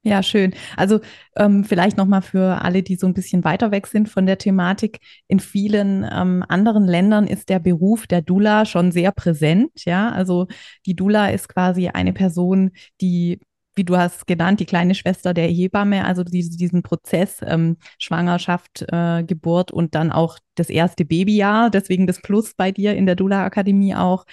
Ja, 0.03 0.23
schön. 0.23 0.55
Also 0.77 1.01
ähm, 1.35 1.65
vielleicht 1.65 1.97
nochmal 1.97 2.23
für 2.23 2.63
alle, 2.63 2.85
die 2.85 2.95
so 2.95 3.09
ein 3.09 3.15
bisschen 3.15 3.43
weiter 3.43 3.73
weg 3.73 3.89
sind 3.89 4.09
von 4.09 4.25
der 4.25 4.39
Thematik. 4.39 5.01
In 5.27 5.41
vielen 5.41 6.09
ähm, 6.09 6.45
anderen 6.49 6.85
Ländern 6.87 7.27
ist 7.27 7.49
der 7.49 7.59
Beruf 7.59 8.07
der 8.07 8.23
Dula 8.23 8.67
schon 8.67 8.93
sehr 8.93 9.11
präsent. 9.11 9.85
Ja, 9.85 10.11
also 10.11 10.47
die 10.87 10.95
Dula 10.95 11.31
ist 11.31 11.49
quasi 11.49 11.89
eine 11.89 12.13
Person, 12.13 12.71
die 13.01 13.41
wie 13.77 13.85
du 13.85 13.97
hast 13.97 14.27
genannt, 14.27 14.61
die 14.61 14.67
kleine 14.67 14.95
Schwester 14.95 15.35
der 15.35 15.47
Hebamme, 15.47 16.05
also 16.05 16.25
diese, 16.25 16.57
diesen 16.57 16.83
Prozess 16.83 17.41
ähm, 17.43 17.77
Schwangerschaft, 17.99 18.85
äh, 18.91 19.23
Geburt 19.23 19.71
und 19.71 19.95
dann 19.95 20.11
auch 20.11 20.39
das 20.55 20.71
erste 20.71 21.05
Babyjahr, 21.05 21.71
deswegen 21.71 22.07
das 22.07 22.21
Plus 22.23 22.55
bei 22.55 22.73
dir 22.73 22.95
in 22.97 23.07
der 23.07 23.17
Dula-Akademie 23.17 23.95
auch, 23.95 24.25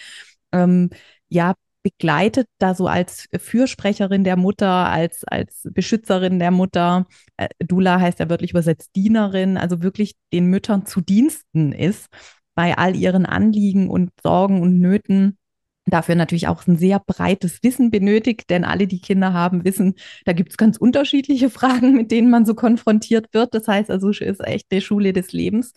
ähm, 0.54 0.90
ja, 1.30 1.54
begleitet 1.84 2.48
da 2.60 2.76
so 2.76 2.88
als 2.88 3.28
Fürsprecherin 3.38 4.24
der 4.24 4.38
Mutter, 4.38 4.70
als, 4.70 5.26
als 5.26 5.68
Beschützerin 5.72 6.40
der 6.40 6.52
Mutter. 6.52 7.08
Äh, 7.38 7.50
Dula 7.60 8.00
heißt 8.00 8.20
ja 8.20 8.30
wörtlich 8.30 8.52
übersetzt 8.52 8.96
Dienerin, 8.96 9.58
also 9.58 9.84
wirklich 9.84 10.16
den 10.32 10.46
Müttern 10.48 10.86
zu 10.86 11.02
Diensten 11.02 11.74
ist 11.74 12.08
bei 12.56 12.78
all 12.78 12.96
ihren 12.96 13.26
Anliegen 13.26 13.90
und 13.90 14.12
Sorgen 14.22 14.62
und 14.62 14.80
Nöten 14.80 15.38
dafür 15.86 16.16
natürlich 16.16 16.48
auch 16.48 16.66
ein 16.68 16.78
sehr 16.78 17.00
breites 17.00 17.62
Wissen 17.64 17.92
benötigt, 17.92 18.50
denn 18.50 18.64
alle, 18.64 18.88
die 18.88 19.02
Kinder 19.02 19.34
haben, 19.34 19.66
wissen, 19.66 19.96
da 20.26 20.34
gibt 20.34 20.52
es 20.52 20.58
ganz 20.58 20.78
unterschiedliche 20.78 21.50
Fragen, 21.52 21.94
mit 21.94 22.12
denen 22.12 22.30
man 22.30 22.46
so 22.46 22.56
konfrontiert 22.56 23.34
wird. 23.34 23.54
Das 23.54 23.68
heißt 23.68 23.92
also, 23.92 24.10
es 24.10 24.22
ist 24.22 24.46
echt 24.46 24.72
die 24.72 24.82
Schule 24.82 25.14
des 25.14 25.34
Lebens 25.34 25.74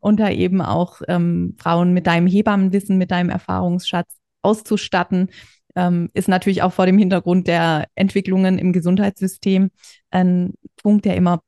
und 0.00 0.20
da 0.20 0.30
eben 0.30 0.60
auch 0.60 1.00
ähm, 1.08 1.56
Frauen 1.58 1.92
mit 1.92 2.06
deinem 2.06 2.26
Hebammenwissen, 2.26 2.98
mit 2.98 3.10
deinem 3.10 3.30
Erfahrungsschatz 3.30 4.16
auszustatten, 4.42 5.30
ähm, 5.74 6.10
ist 6.14 6.28
natürlich 6.28 6.62
auch 6.62 6.72
vor 6.72 6.86
dem 6.86 6.98
Hintergrund 6.98 7.46
der 7.46 7.86
Entwicklungen 7.94 8.58
im 8.58 8.72
Gesundheitssystem 8.72 9.70
ein 10.10 10.54
Punkt, 10.82 11.04
der 11.04 11.16
immer 11.16 11.42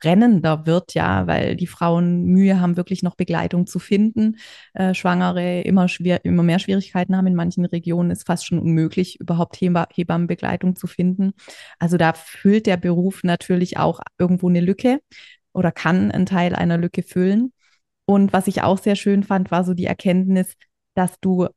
brennender 0.00 0.66
wird, 0.66 0.94
ja, 0.94 1.26
weil 1.26 1.56
die 1.56 1.66
Frauen 1.66 2.24
Mühe 2.24 2.60
haben, 2.60 2.76
wirklich 2.76 3.02
noch 3.02 3.14
Begleitung 3.14 3.66
zu 3.66 3.78
finden. 3.78 4.38
Äh, 4.74 4.94
Schwangere 4.94 5.60
immer, 5.60 5.88
schwer, 5.88 6.24
immer 6.24 6.42
mehr 6.42 6.58
Schwierigkeiten 6.58 7.16
haben. 7.16 7.26
In 7.26 7.34
manchen 7.34 7.64
Regionen 7.64 8.10
ist 8.10 8.26
fast 8.26 8.46
schon 8.46 8.58
unmöglich, 8.58 9.20
überhaupt 9.20 9.60
Heba 9.60 9.86
Hebammenbegleitung 9.92 10.76
zu 10.76 10.86
finden. 10.86 11.32
Also 11.78 11.96
da 11.96 12.12
füllt 12.14 12.66
der 12.66 12.76
Beruf 12.76 13.22
natürlich 13.22 13.76
auch 13.76 14.00
irgendwo 14.18 14.48
eine 14.48 14.60
Lücke 14.60 15.00
oder 15.52 15.72
kann 15.72 16.10
einen 16.10 16.26
Teil 16.26 16.54
einer 16.54 16.78
Lücke 16.78 17.02
füllen. 17.02 17.52
Und 18.06 18.32
was 18.32 18.48
ich 18.48 18.62
auch 18.62 18.78
sehr 18.78 18.96
schön 18.96 19.22
fand, 19.22 19.50
war 19.50 19.64
so 19.64 19.74
die 19.74 19.86
Erkenntnis, 19.86 20.54
dass 20.94 21.20
du 21.20 21.48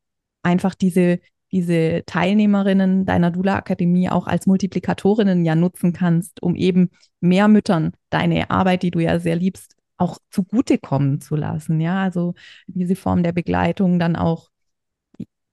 einfach 0.44 0.76
diese 0.76 1.20
diese 1.54 2.04
Teilnehmerinnen 2.08 3.06
deiner 3.06 3.30
Dula-Akademie 3.32 4.10
auch 4.10 4.26
als 4.28 4.48
Multiplikatorinnen 4.48 5.46
ja 5.46 5.56
nutzen 5.56 5.94
kannst, 5.94 6.42
um 6.42 6.56
eben 6.56 6.90
mehr 7.22 7.48
Müttern 7.48 7.94
deine 8.10 8.50
Arbeit, 8.50 8.82
die 8.82 8.92
du 8.92 9.00
ja 9.00 9.20
sehr 9.20 9.36
liebst, 9.36 9.76
auch 9.98 10.18
zugutekommen 10.32 11.22
zu 11.22 11.36
lassen. 11.36 11.80
Ja, 11.80 12.02
also 12.02 12.34
diese 12.66 12.96
Form 12.96 13.22
der 13.22 13.34
Begleitung 13.34 14.00
dann 14.00 14.16
auch 14.16 14.50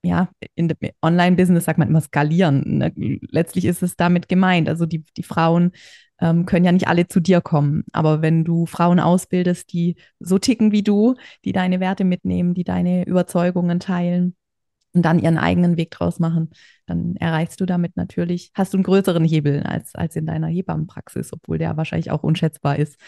ja, 0.03 0.29
in 0.55 0.73
Online-Business 1.03 1.65
sagt 1.65 1.77
man 1.77 1.87
immer 1.87 2.01
skalieren. 2.01 2.79
Ne? 2.79 2.91
Letztlich 3.29 3.65
ist 3.65 3.83
es 3.83 3.95
damit 3.95 4.27
gemeint. 4.27 4.67
Also 4.67 4.87
die, 4.87 5.05
die 5.15 5.21
Frauen 5.21 5.73
ähm, 6.19 6.47
können 6.47 6.65
ja 6.65 6.71
nicht 6.71 6.87
alle 6.87 7.07
zu 7.07 7.19
dir 7.19 7.39
kommen. 7.39 7.83
Aber 7.91 8.23
wenn 8.23 8.43
du 8.43 8.65
Frauen 8.65 8.99
ausbildest, 8.99 9.71
die 9.73 9.97
so 10.19 10.39
ticken 10.39 10.71
wie 10.71 10.81
du, 10.81 11.13
die 11.45 11.51
deine 11.51 11.79
Werte 11.79 12.03
mitnehmen, 12.03 12.55
die 12.55 12.63
deine 12.63 13.05
Überzeugungen 13.05 13.79
teilen, 13.79 14.35
und 14.93 15.03
dann 15.03 15.19
ihren 15.19 15.37
eigenen 15.37 15.77
Weg 15.77 15.91
draus 15.91 16.19
machen, 16.19 16.51
dann 16.85 17.15
erreichst 17.15 17.59
du 17.61 17.65
damit 17.65 17.95
natürlich, 17.97 18.51
hast 18.53 18.73
du 18.73 18.77
einen 18.77 18.83
größeren 18.83 19.23
Hebel 19.23 19.63
als, 19.63 19.95
als 19.95 20.15
in 20.15 20.25
deiner 20.25 20.47
Hebammenpraxis, 20.47 21.31
obwohl 21.33 21.57
der 21.57 21.77
wahrscheinlich 21.77 22.11
auch 22.11 22.23
unschätzbar 22.23 22.77
ist. 22.77 22.99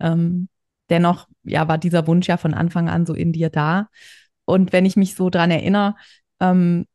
Ähm, 0.00 0.48
dennoch, 0.90 1.28
ja, 1.42 1.68
war 1.68 1.78
dieser 1.78 2.06
Wunsch 2.06 2.28
ja 2.28 2.36
von 2.36 2.54
Anfang 2.54 2.88
an 2.88 3.06
so 3.06 3.14
in 3.14 3.32
dir 3.32 3.50
da. 3.50 3.88
Und 4.44 4.72
wenn 4.72 4.86
ich 4.86 4.96
mich 4.96 5.14
so 5.14 5.30
dran 5.30 5.50
erinnere, 5.50 5.94
ähm, 6.40 6.86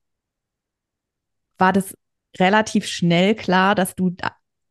war 1.57 1.73
das 1.73 1.95
relativ 2.39 2.85
schnell 2.85 3.35
klar, 3.35 3.75
dass 3.75 3.95
du 3.95 4.15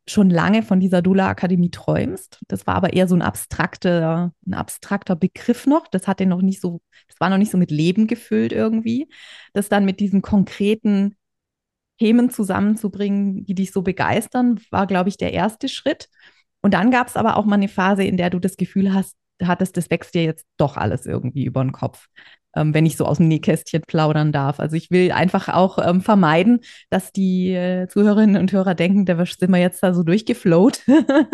schon 0.09 0.31
lange 0.31 0.62
von 0.62 0.81
dieser 0.81 1.03
Dula-Akademie 1.03 1.71
träumst. 1.71 2.41
Das 2.49 2.67
war 2.67 2.75
aber 2.77 2.93
eher 2.93 3.09
so 3.09 3.15
ein 3.15 3.23
abstrakter, 3.23 4.33
ein 4.47 4.55
abstrakter 4.55 5.16
Begriff 5.16 5.66
noch. 5.66 5.87
Das 5.88 6.09
hatte 6.09 6.27
noch 6.27 6.42
nicht 6.42 6.61
so, 6.61 6.81
das 7.07 7.21
war 7.21 7.31
noch 7.31 7.38
nicht 7.38 7.51
so 7.51 7.59
mit 7.59 7.71
Leben 7.71 8.07
gefüllt 8.07 8.53
irgendwie. 8.53 9.09
Das 9.53 9.68
dann 9.68 9.85
mit 9.85 10.01
diesen 10.01 10.23
konkreten 10.23 11.16
Themen 11.99 12.31
zusammenzubringen, 12.31 13.44
die 13.44 13.55
dich 13.55 13.73
so 13.73 13.83
begeistern, 13.83 14.61
war, 14.71 14.87
glaube 14.87 15.09
ich, 15.09 15.16
der 15.16 15.33
erste 15.33 15.68
Schritt. 15.68 16.09
Und 16.61 16.75
dann 16.75 16.90
gab 16.90 17.09
es 17.09 17.16
aber 17.16 17.37
auch 17.37 17.44
mal 17.44 17.57
eine 17.57 17.68
Phase, 17.68 18.05
in 18.05 18.16
der 18.16 18.31
du 18.31 18.38
das 18.38 18.57
Gefühl 18.57 18.94
hast, 18.94 19.16
hattest, 19.42 19.77
das 19.77 19.90
wächst 19.90 20.14
dir 20.14 20.25
jetzt 20.25 20.47
doch 20.57 20.77
alles 20.77 21.07
irgendwie 21.07 21.44
über 21.44 21.62
den 21.62 21.73
Kopf 21.73 22.09
ähm, 22.56 22.74
wenn 22.74 22.87
ich 22.87 22.96
so 22.96 23.04
aus 23.04 23.18
dem 23.18 23.28
Nähkästchen 23.28 23.82
plaudern 23.87 24.32
darf. 24.32 24.61
Also 24.61 24.76
ich 24.76 24.90
will 24.90 25.12
einfach 25.12 25.48
auch 25.48 25.78
ähm, 25.78 26.00
vermeiden, 26.00 26.61
dass 26.90 27.12
die 27.12 27.52
äh, 27.52 27.88
Zuhörerinnen 27.88 28.40
und 28.40 28.52
Hörer 28.52 28.74
denken, 28.74 29.04
da 29.04 29.16
sind 29.24 29.50
wir 29.50 29.61
jetzt 29.61 29.82
da 29.82 29.94
so 29.94 30.02
durchgeflowt, 30.02 30.82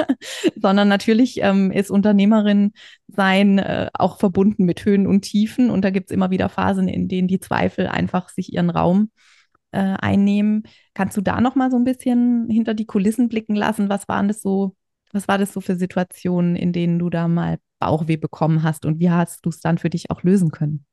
sondern 0.56 0.88
natürlich 0.88 1.40
ähm, 1.42 1.70
ist 1.70 1.90
Unternehmerin 1.90 2.72
sein 3.08 3.58
äh, 3.58 3.90
auch 3.94 4.18
verbunden 4.18 4.64
mit 4.64 4.84
Höhen 4.84 5.06
und 5.06 5.22
Tiefen 5.22 5.70
und 5.70 5.84
da 5.84 5.90
gibt 5.90 6.10
es 6.10 6.14
immer 6.14 6.30
wieder 6.30 6.48
Phasen, 6.48 6.88
in 6.88 7.08
denen 7.08 7.28
die 7.28 7.40
Zweifel 7.40 7.86
einfach 7.86 8.28
sich 8.28 8.52
ihren 8.52 8.70
Raum 8.70 9.10
äh, 9.72 9.78
einnehmen. 10.00 10.64
Kannst 10.94 11.16
du 11.16 11.20
da 11.20 11.40
noch 11.40 11.54
mal 11.54 11.70
so 11.70 11.76
ein 11.76 11.84
bisschen 11.84 12.48
hinter 12.50 12.74
die 12.74 12.86
Kulissen 12.86 13.28
blicken 13.28 13.56
lassen? 13.56 13.88
Was 13.88 14.08
waren 14.08 14.28
das 14.28 14.40
so? 14.40 14.76
Was 15.12 15.28
war 15.28 15.38
das 15.38 15.52
so 15.52 15.60
für 15.60 15.76
Situationen, 15.76 16.56
in 16.56 16.72
denen 16.72 16.98
du 16.98 17.08
da 17.08 17.28
mal 17.28 17.58
Bauchweh 17.78 18.16
bekommen 18.16 18.62
hast 18.62 18.84
und 18.84 18.98
wie 18.98 19.10
hast 19.10 19.44
du 19.46 19.50
es 19.50 19.60
dann 19.60 19.78
für 19.78 19.90
dich 19.90 20.10
auch 20.10 20.22
lösen 20.22 20.50
können? 20.50 20.86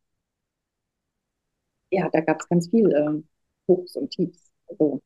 Ja, 1.92 2.10
da 2.10 2.22
gab 2.22 2.42
es 2.42 2.50
ganz 2.50 2.70
viel 2.70 2.92
ähm, 2.92 3.28
Hochs 3.68 3.96
und 3.96 4.10
Tiefs. 4.12 4.52
So. 4.78 5.02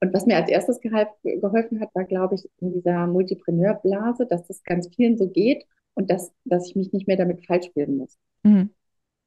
Und 0.00 0.12
was 0.12 0.26
mir 0.26 0.36
als 0.36 0.50
erstes 0.50 0.80
geholfen 0.80 1.80
hat, 1.80 1.94
war, 1.94 2.04
glaube 2.04 2.34
ich, 2.34 2.48
in 2.60 2.72
dieser 2.72 3.06
Multipreneur-Blase, 3.06 4.26
dass 4.26 4.46
das 4.46 4.62
ganz 4.64 4.88
vielen 4.94 5.16
so 5.16 5.28
geht 5.28 5.64
und 5.94 6.10
dass, 6.10 6.32
dass 6.44 6.68
ich 6.68 6.76
mich 6.76 6.92
nicht 6.92 7.06
mehr 7.06 7.16
damit 7.16 7.46
falsch 7.46 7.66
spielen 7.66 7.98
muss. 7.98 8.18
Mhm. 8.42 8.70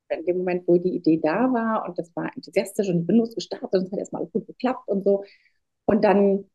In 0.10 0.26
dem 0.26 0.38
Moment, 0.38 0.68
wo 0.68 0.78
die 0.78 0.96
Idee 0.96 1.20
da 1.22 1.52
war 1.52 1.88
und 1.88 1.98
das 1.98 2.16
war 2.16 2.30
enthusiastisch 2.36 2.90
und 2.90 3.08
bin 3.08 3.18
losgestartet 3.18 3.74
und 3.74 3.86
es 3.86 3.92
hat 3.92 4.00
erstmal 4.00 4.22
alles 4.22 4.34
gut 4.34 4.48
geklappt 4.48 4.88
und 4.88 5.04
so. 5.04 5.24
Und 5.86 6.04
dann 6.04 6.46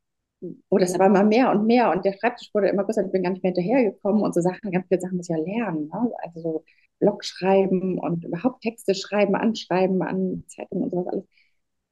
wurde 0.69 0.85
es 0.85 0.95
aber 0.95 1.07
immer 1.07 1.25
mehr 1.25 1.51
und 1.51 1.67
mehr 1.67 1.91
und 1.91 2.05
der 2.05 2.13
Schreibtisch 2.13 2.51
wurde 2.55 2.69
immer 2.69 2.85
größer. 2.85 3.05
Ich 3.05 3.13
bin 3.13 3.23
gar 3.23 3.31
nicht 3.31 3.43
mehr 3.43 3.53
hinterhergekommen 3.53 4.23
und 4.23 4.35
so 4.35 4.41
Sachen, 4.41 4.71
ganz 4.71 4.87
viele 4.89 5.01
Sachen 5.01 5.17
muss 5.17 5.29
ich 5.29 5.37
ja 5.37 5.43
lernen. 5.43 5.89
Ne? 5.89 6.13
Also 6.23 6.41
so 6.41 6.65
Blog 7.01 7.25
schreiben 7.25 7.99
und 7.99 8.25
überhaupt 8.25 8.63
Texte 8.63 8.95
schreiben, 8.95 9.35
anschreiben 9.35 10.03
an 10.03 10.45
Zeitungen 10.47 10.85
und 10.85 10.91
sowas 10.91 11.09
alles. 11.09 11.25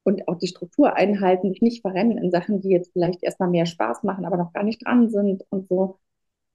Und 0.03 0.27
auch 0.27 0.37
die 0.37 0.47
Struktur 0.47 0.95
einhalten, 0.95 1.53
nicht 1.61 1.81
verrennen 1.81 2.17
in 2.17 2.31
Sachen, 2.31 2.61
die 2.61 2.69
jetzt 2.69 2.93
vielleicht 2.93 3.21
erstmal 3.23 3.49
mehr 3.49 3.65
Spaß 3.65 4.03
machen, 4.03 4.25
aber 4.25 4.37
noch 4.37 4.53
gar 4.53 4.63
nicht 4.63 4.85
dran 4.85 5.09
sind 5.09 5.43
und 5.49 5.67
so. 5.67 5.99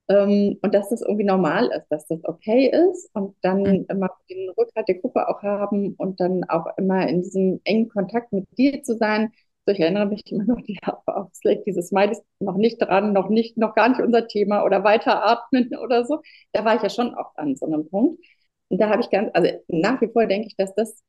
Ähm, 0.07 0.57
und 0.61 0.73
dass 0.75 0.89
das 0.89 1.01
irgendwie 1.01 1.25
normal 1.25 1.67
ist, 1.75 1.87
dass 1.89 2.05
das 2.07 2.23
okay 2.25 2.71
ist 2.91 3.09
und 3.13 3.35
dann 3.41 3.61
mhm. 3.61 3.85
immer 3.89 4.09
den 4.29 4.49
Rückhalt 4.51 4.87
der 4.87 4.99
Gruppe 4.99 5.27
auch 5.27 5.41
haben 5.41 5.95
und 5.97 6.19
dann 6.19 6.43
auch 6.45 6.67
immer 6.77 7.07
in 7.07 7.23
diesem 7.23 7.59
engen 7.63 7.89
Kontakt 7.89 8.31
mit 8.31 8.45
dir 8.57 8.83
zu 8.83 8.95
sein. 8.97 9.31
So, 9.65 9.73
ich 9.73 9.79
erinnere 9.79 10.05
mich 10.05 10.21
immer 10.31 10.43
noch 10.45 10.61
die, 10.67 10.77
auf 11.07 11.33
Slack, 11.33 11.63
dieses 11.65 11.87
Smiley 11.89 12.17
noch 12.39 12.57
nicht 12.57 12.77
dran, 12.79 13.13
noch 13.13 13.29
nicht, 13.29 13.57
noch 13.57 13.73
gar 13.73 13.89
nicht 13.89 14.01
unser 14.01 14.27
Thema 14.27 14.63
oder 14.63 14.83
weiter 14.83 15.25
atmen 15.25 15.71
oder 15.83 16.05
so. 16.05 16.21
Da 16.53 16.65
war 16.65 16.75
ich 16.75 16.83
ja 16.83 16.89
schon 16.89 17.15
auch 17.15 17.35
an 17.35 17.55
so 17.55 17.65
einem 17.65 17.89
Punkt. 17.89 18.23
Und 18.69 18.79
da 18.81 18.89
habe 18.89 19.01
ich 19.01 19.09
ganz, 19.09 19.29
also 19.33 19.49
nach 19.67 20.01
wie 20.01 20.07
vor 20.07 20.25
denke 20.25 20.47
ich, 20.47 20.55
dass 20.55 20.73
das 20.75 21.03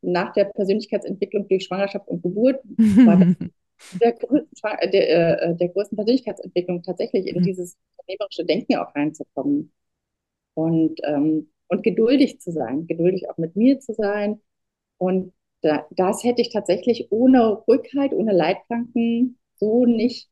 nach 0.00 0.32
der 0.32 0.46
Persönlichkeitsentwicklung 0.46 1.48
durch 1.48 1.64
Schwangerschaft 1.64 2.08
und 2.08 2.22
Geburt 2.22 2.60
war 2.76 3.36
der, 4.00 4.12
größten, 4.12 4.90
der, 4.92 5.42
äh, 5.42 5.56
der 5.56 5.68
größten 5.68 5.96
Persönlichkeitsentwicklung 5.96 6.82
tatsächlich 6.82 7.26
in 7.26 7.40
mhm. 7.40 7.44
dieses 7.44 7.76
unternehmerische 7.96 8.44
Denken 8.44 8.76
auch 8.76 8.94
reinzukommen. 8.94 9.72
Und, 10.54 11.00
ähm, 11.04 11.48
und 11.68 11.82
geduldig 11.82 12.40
zu 12.40 12.52
sein, 12.52 12.86
geduldig 12.86 13.30
auch 13.30 13.38
mit 13.38 13.56
mir 13.56 13.80
zu 13.80 13.94
sein. 13.94 14.40
Und 14.98 15.32
da, 15.62 15.86
das 15.90 16.22
hätte 16.24 16.42
ich 16.42 16.52
tatsächlich 16.52 17.10
ohne 17.10 17.66
Rückhalt, 17.66 18.12
ohne 18.12 18.32
Leitplanken 18.32 19.38
so 19.54 19.86
nicht, 19.86 20.28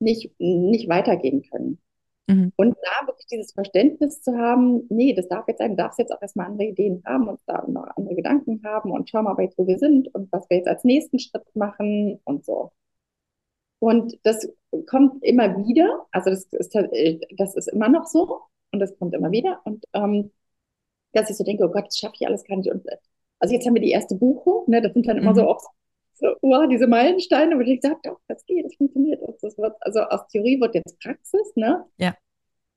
nicht, 0.00 0.32
nicht 0.38 0.88
weitergehen 0.88 1.42
können. 1.42 1.78
Mhm. 2.26 2.52
Und 2.56 2.76
da 2.82 3.06
wirklich 3.06 3.26
dieses 3.26 3.52
Verständnis 3.52 4.20
zu 4.22 4.36
haben, 4.36 4.86
nee, 4.88 5.14
das 5.14 5.28
darf 5.28 5.46
jetzt 5.48 5.58
sein, 5.58 5.70
du 5.70 5.76
darfst 5.76 5.98
jetzt 5.98 6.12
auch 6.12 6.20
erstmal 6.20 6.46
andere 6.46 6.68
Ideen 6.68 7.02
haben 7.06 7.28
und 7.28 7.40
da 7.46 7.64
noch 7.68 7.86
andere 7.96 8.14
Gedanken 8.16 8.62
haben 8.64 8.90
und 8.90 9.08
schau 9.08 9.22
mal 9.22 9.36
jetzt, 9.40 9.58
wo 9.58 9.66
wir 9.66 9.78
sind 9.78 10.12
und 10.14 10.30
was 10.32 10.48
wir 10.50 10.58
jetzt 10.58 10.68
als 10.68 10.84
nächsten 10.84 11.18
Schritt 11.18 11.44
machen 11.54 12.20
und 12.24 12.44
so. 12.44 12.72
Und 13.78 14.18
das 14.24 14.48
kommt 14.86 15.22
immer 15.22 15.56
wieder, 15.66 16.06
also 16.10 16.30
das 16.30 16.44
ist, 16.52 16.74
das 17.36 17.54
ist 17.54 17.68
immer 17.68 17.88
noch 17.88 18.06
so 18.06 18.40
und 18.72 18.80
das 18.80 18.96
kommt 18.98 19.14
immer 19.14 19.30
wieder 19.30 19.60
und 19.64 19.84
ähm, 19.92 20.32
dass 21.12 21.30
ich 21.30 21.36
so 21.36 21.44
denke, 21.44 21.64
oh 21.64 21.70
Gott, 21.70 21.86
das 21.86 21.98
schaffe 21.98 22.14
ich 22.18 22.26
alles 22.26 22.44
gar 22.44 22.56
nicht. 22.56 22.70
Und, 22.70 22.84
also 23.38 23.54
jetzt 23.54 23.66
haben 23.66 23.74
wir 23.74 23.82
die 23.82 23.90
erste 23.90 24.16
Buchung, 24.16 24.64
ne, 24.66 24.82
das 24.82 24.92
sind 24.92 25.06
dann 25.06 25.18
immer 25.18 25.30
mhm. 25.32 25.36
so 25.36 25.48
auch 25.48 25.62
so, 26.18 26.34
wow, 26.42 26.66
diese 26.68 26.86
Meilensteine, 26.86 27.56
wo 27.56 27.60
ich 27.60 27.80
gesagt 27.80 28.06
habe, 28.06 28.16
das 28.28 28.44
geht, 28.46 28.64
das 28.64 28.74
funktioniert. 28.74 29.20
Das 29.42 29.58
wird, 29.58 29.76
also 29.80 30.00
aus 30.00 30.26
Theorie 30.28 30.60
wird 30.60 30.74
jetzt 30.74 30.98
Praxis, 31.00 31.54
ne? 31.56 31.84
Ja. 31.98 32.16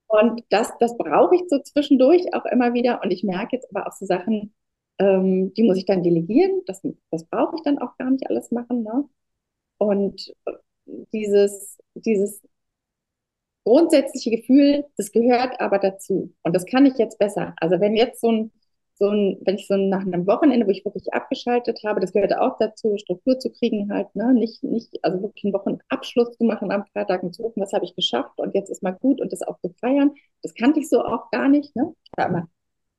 Und 0.08 0.44
das, 0.50 0.72
das 0.80 0.98
brauche 0.98 1.36
ich 1.36 1.44
so 1.48 1.60
zwischendurch 1.60 2.34
auch 2.34 2.46
immer 2.46 2.74
wieder. 2.74 3.02
Und 3.04 3.12
ich 3.12 3.24
merke 3.24 3.56
jetzt 3.56 3.70
aber 3.74 3.88
auch 3.88 3.94
so 3.94 4.06
Sachen, 4.06 4.54
ähm, 4.98 5.54
die 5.54 5.64
muss 5.64 5.78
ich 5.78 5.86
dann 5.86 6.04
delegieren. 6.04 6.62
Das, 6.66 6.82
das 7.12 7.26
brauche 7.26 7.56
ich 7.56 7.62
dann 7.64 7.80
auch 7.80 7.96
gar 7.98 8.10
nicht 8.10 8.28
alles 8.30 8.52
machen, 8.52 8.84
ne? 8.84 9.06
Und 9.78 10.34
dieses, 11.14 11.78
dieses 11.94 12.42
grundsätzliche 13.64 14.32
Gefühl, 14.32 14.86
das 14.98 15.12
gehört 15.12 15.62
aber 15.62 15.80
dazu. 15.80 16.34
Und 16.44 16.56
das 16.56 16.66
kann 16.66 16.86
ich 16.86 16.98
jetzt 16.98 17.20
besser. 17.20 17.54
Also 17.58 17.80
wenn 17.80 17.96
jetzt 17.96 18.20
so 18.20 18.32
ein, 18.32 18.52
so 19.00 19.10
ein, 19.10 19.38
wenn 19.42 19.56
ich 19.56 19.68
so 19.68 19.76
nach 19.78 20.02
einem 20.02 20.28
Wochenende, 20.28 20.68
wo 20.68 20.72
ich 20.72 20.86
wirklich 20.86 21.14
abgeschaltet 21.14 21.80
habe, 21.86 22.00
das 22.02 22.14
gehört 22.14 22.36
auch 22.38 22.58
dazu, 22.60 22.98
Struktur 22.98 23.40
zu 23.40 23.50
kriegen 23.52 23.92
halt, 23.94 24.14
ne? 24.16 24.34
Nicht, 24.34 24.64
nicht, 24.64 25.04
also 25.04 25.22
wirklich 25.22 25.46
einen 25.46 25.54
Wochenabschluss 25.54 26.38
zu 26.38 26.44
machen 26.44 26.72
am 26.72 26.86
Freitag 26.94 27.24
und 27.24 27.34
zu 27.34 27.44
gucken, 27.44 27.64
was 27.64 27.74
habe 27.74 27.86
ich 27.86 27.96
geschafft 27.96 28.38
und 28.38 28.54
jetzt 28.56 28.70
ist 28.70 28.84
mal 28.84 28.92
gut 28.92 29.22
und 29.22 29.32
das 29.34 29.42
auch 29.42 29.60
zu 29.62 29.70
feiern. 29.80 30.12
Das 30.44 30.54
kannte 30.54 30.80
ich 30.80 30.90
so 30.90 31.04
auch 31.04 31.32
gar 31.32 31.48
nicht, 31.50 31.76
ne? 31.76 31.94
Ich 32.04 32.12
war 32.18 32.28
immer 32.30 32.48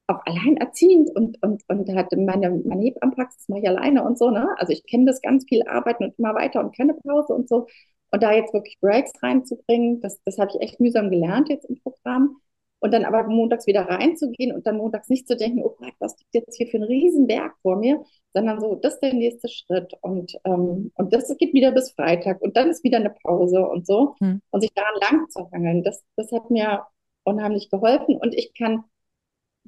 auch 0.08 0.20
alleinerziehend 0.26 1.10
und, 1.14 1.42
und, 1.42 1.62
und 1.68 1.94
hatte 1.94 2.16
meine, 2.16 2.50
meine 2.50 2.82
Hebammenpraxis 2.82 3.48
mache 3.48 3.60
ich 3.60 3.68
alleine 3.68 4.02
und 4.04 4.18
so, 4.18 4.30
ne? 4.30 4.48
Also 4.58 4.72
ich 4.72 4.84
kenne 4.86 5.06
das 5.06 5.22
ganz 5.22 5.44
viel 5.48 5.62
Arbeiten 5.68 6.04
und 6.04 6.18
immer 6.18 6.34
weiter 6.34 6.60
und 6.60 6.76
keine 6.76 6.94
Pause 6.94 7.32
und 7.34 7.48
so. 7.48 7.66
Und 8.10 8.22
da 8.22 8.32
jetzt 8.32 8.52
wirklich 8.52 8.78
Breaks 8.80 9.12
reinzubringen, 9.22 10.00
das, 10.00 10.20
das 10.24 10.38
habe 10.38 10.50
ich 10.54 10.60
echt 10.60 10.80
mühsam 10.80 11.10
gelernt 11.10 11.48
jetzt 11.48 11.64
im 11.66 11.76
Programm. 11.80 12.36
Und 12.80 12.92
dann 12.92 13.04
aber 13.04 13.24
montags 13.24 13.66
wieder 13.66 13.82
reinzugehen 13.82 14.52
und 14.52 14.66
dann 14.66 14.78
montags 14.78 15.08
nicht 15.10 15.28
zu 15.28 15.36
denken, 15.36 15.62
oh 15.62 15.76
Gott, 15.78 15.92
was 15.98 16.18
liegt 16.18 16.34
jetzt 16.34 16.56
hier 16.56 16.66
für 16.66 16.78
ein 16.78 16.82
Riesenberg 16.82 17.54
vor 17.62 17.76
mir, 17.76 18.02
sondern 18.32 18.58
so, 18.58 18.74
das 18.74 18.94
ist 18.94 19.00
der 19.00 19.12
nächste 19.12 19.48
Schritt. 19.48 19.92
Und, 20.00 20.32
ähm, 20.44 20.90
und 20.94 21.12
das 21.12 21.36
geht 21.36 21.52
wieder 21.52 21.72
bis 21.72 21.92
Freitag 21.92 22.40
und 22.40 22.56
dann 22.56 22.70
ist 22.70 22.82
wieder 22.82 22.98
eine 22.98 23.10
Pause 23.10 23.66
und 23.66 23.86
so. 23.86 24.14
Hm. 24.20 24.40
Und 24.50 24.60
sich 24.62 24.72
daran 24.74 24.94
lang 25.00 25.28
zu 25.28 25.50
hangeln, 25.52 25.82
das, 25.82 26.02
das 26.16 26.32
hat 26.32 26.50
mir 26.50 26.84
unheimlich 27.24 27.70
geholfen. 27.70 28.16
Und 28.16 28.34
ich 28.34 28.54
kann 28.54 28.84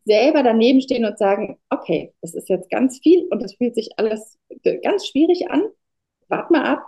selber 0.05 0.42
daneben 0.42 0.81
stehen 0.81 1.05
und 1.05 1.18
sagen, 1.18 1.59
okay, 1.70 2.14
das 2.22 2.35
ist 2.35 2.48
jetzt 2.48 2.70
ganz 2.70 2.98
viel 3.01 3.27
und 3.31 3.42
das 3.42 3.55
fühlt 3.55 3.75
sich 3.75 3.90
alles 3.96 4.38
ganz 4.83 5.07
schwierig 5.07 5.51
an. 5.51 5.62
Wart 6.29 6.51
mal 6.51 6.64
ab 6.64 6.85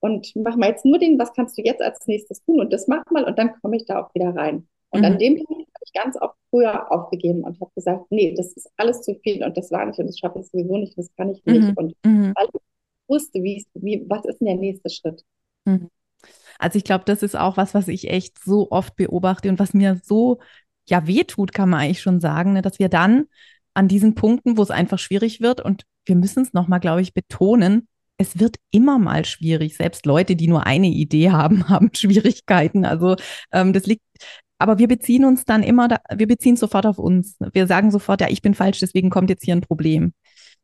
und 0.00 0.34
mach 0.36 0.56
mal 0.56 0.70
jetzt 0.70 0.84
nur 0.84 0.98
den, 0.98 1.18
was 1.18 1.32
kannst 1.32 1.56
du 1.58 1.62
jetzt 1.62 1.82
als 1.82 2.06
nächstes 2.06 2.42
tun 2.44 2.60
und 2.60 2.72
das 2.72 2.88
mach 2.88 3.04
mal 3.10 3.24
und 3.24 3.38
dann 3.38 3.58
komme 3.60 3.76
ich 3.76 3.86
da 3.86 4.02
auch 4.02 4.14
wieder 4.14 4.34
rein. 4.34 4.68
Und 4.90 5.00
mhm. 5.00 5.06
an 5.06 5.18
dem 5.18 5.36
Punkt 5.36 5.68
habe 5.74 5.84
ich 5.84 5.92
ganz 5.92 6.16
oft 6.20 6.36
früher 6.50 6.90
aufgegeben 6.90 7.44
und 7.44 7.60
habe 7.60 7.70
gesagt, 7.74 8.06
nee, 8.10 8.34
das 8.34 8.52
ist 8.52 8.70
alles 8.76 9.02
zu 9.02 9.14
viel 9.22 9.44
und 9.44 9.56
das 9.56 9.70
war 9.70 9.84
nicht 9.84 9.98
und 9.98 10.06
das 10.06 10.18
schaffe 10.18 10.38
ich 10.40 10.46
sowieso 10.46 10.78
nicht, 10.78 10.96
das 10.96 11.10
kann 11.16 11.30
ich 11.30 11.44
nicht. 11.44 11.60
Mhm. 11.60 11.74
Und 11.76 11.94
mhm. 12.04 12.32
weil 12.36 12.48
ich 12.52 12.60
wusste, 13.06 13.42
wie, 13.42 13.64
wie, 13.74 14.04
was 14.08 14.24
ist 14.24 14.38
denn 14.38 14.46
der 14.46 14.56
nächste 14.56 14.90
Schritt? 14.90 15.22
Mhm. 15.64 15.90
Also 16.58 16.76
ich 16.76 16.84
glaube, 16.84 17.04
das 17.06 17.22
ist 17.22 17.36
auch 17.36 17.56
was, 17.56 17.74
was 17.74 17.88
ich 17.88 18.10
echt 18.10 18.42
so 18.42 18.70
oft 18.70 18.96
beobachte 18.96 19.48
und 19.48 19.58
was 19.58 19.74
mir 19.74 20.00
so 20.02 20.38
ja 20.88 21.06
wehtut, 21.06 21.52
kann 21.52 21.68
man 21.68 21.80
eigentlich 21.80 22.00
schon 22.00 22.20
sagen, 22.20 22.54
ne, 22.54 22.62
dass 22.62 22.78
wir 22.78 22.88
dann 22.88 23.26
an 23.74 23.88
diesen 23.88 24.14
Punkten, 24.14 24.56
wo 24.56 24.62
es 24.62 24.70
einfach 24.70 24.98
schwierig 24.98 25.40
wird 25.40 25.60
und 25.60 25.84
wir 26.06 26.16
müssen 26.16 26.42
es 26.42 26.52
nochmal, 26.52 26.80
glaube 26.80 27.02
ich, 27.02 27.14
betonen, 27.14 27.86
es 28.16 28.40
wird 28.40 28.56
immer 28.72 28.98
mal 28.98 29.24
schwierig. 29.24 29.76
Selbst 29.76 30.04
Leute, 30.04 30.34
die 30.34 30.48
nur 30.48 30.66
eine 30.66 30.88
Idee 30.88 31.30
haben, 31.30 31.68
haben 31.68 31.90
Schwierigkeiten. 31.94 32.84
Also 32.84 33.16
ähm, 33.52 33.72
das 33.72 33.86
liegt, 33.86 34.02
aber 34.58 34.78
wir 34.78 34.88
beziehen 34.88 35.24
uns 35.24 35.44
dann 35.44 35.62
immer, 35.62 35.88
da, 35.88 35.98
wir 36.14 36.26
beziehen 36.26 36.56
sofort 36.56 36.86
auf 36.86 36.98
uns. 36.98 37.36
Wir 37.52 37.66
sagen 37.66 37.90
sofort, 37.90 38.20
ja, 38.20 38.28
ich 38.28 38.42
bin 38.42 38.54
falsch, 38.54 38.80
deswegen 38.80 39.10
kommt 39.10 39.30
jetzt 39.30 39.44
hier 39.44 39.56
ein 39.56 39.60
Problem. 39.62 40.12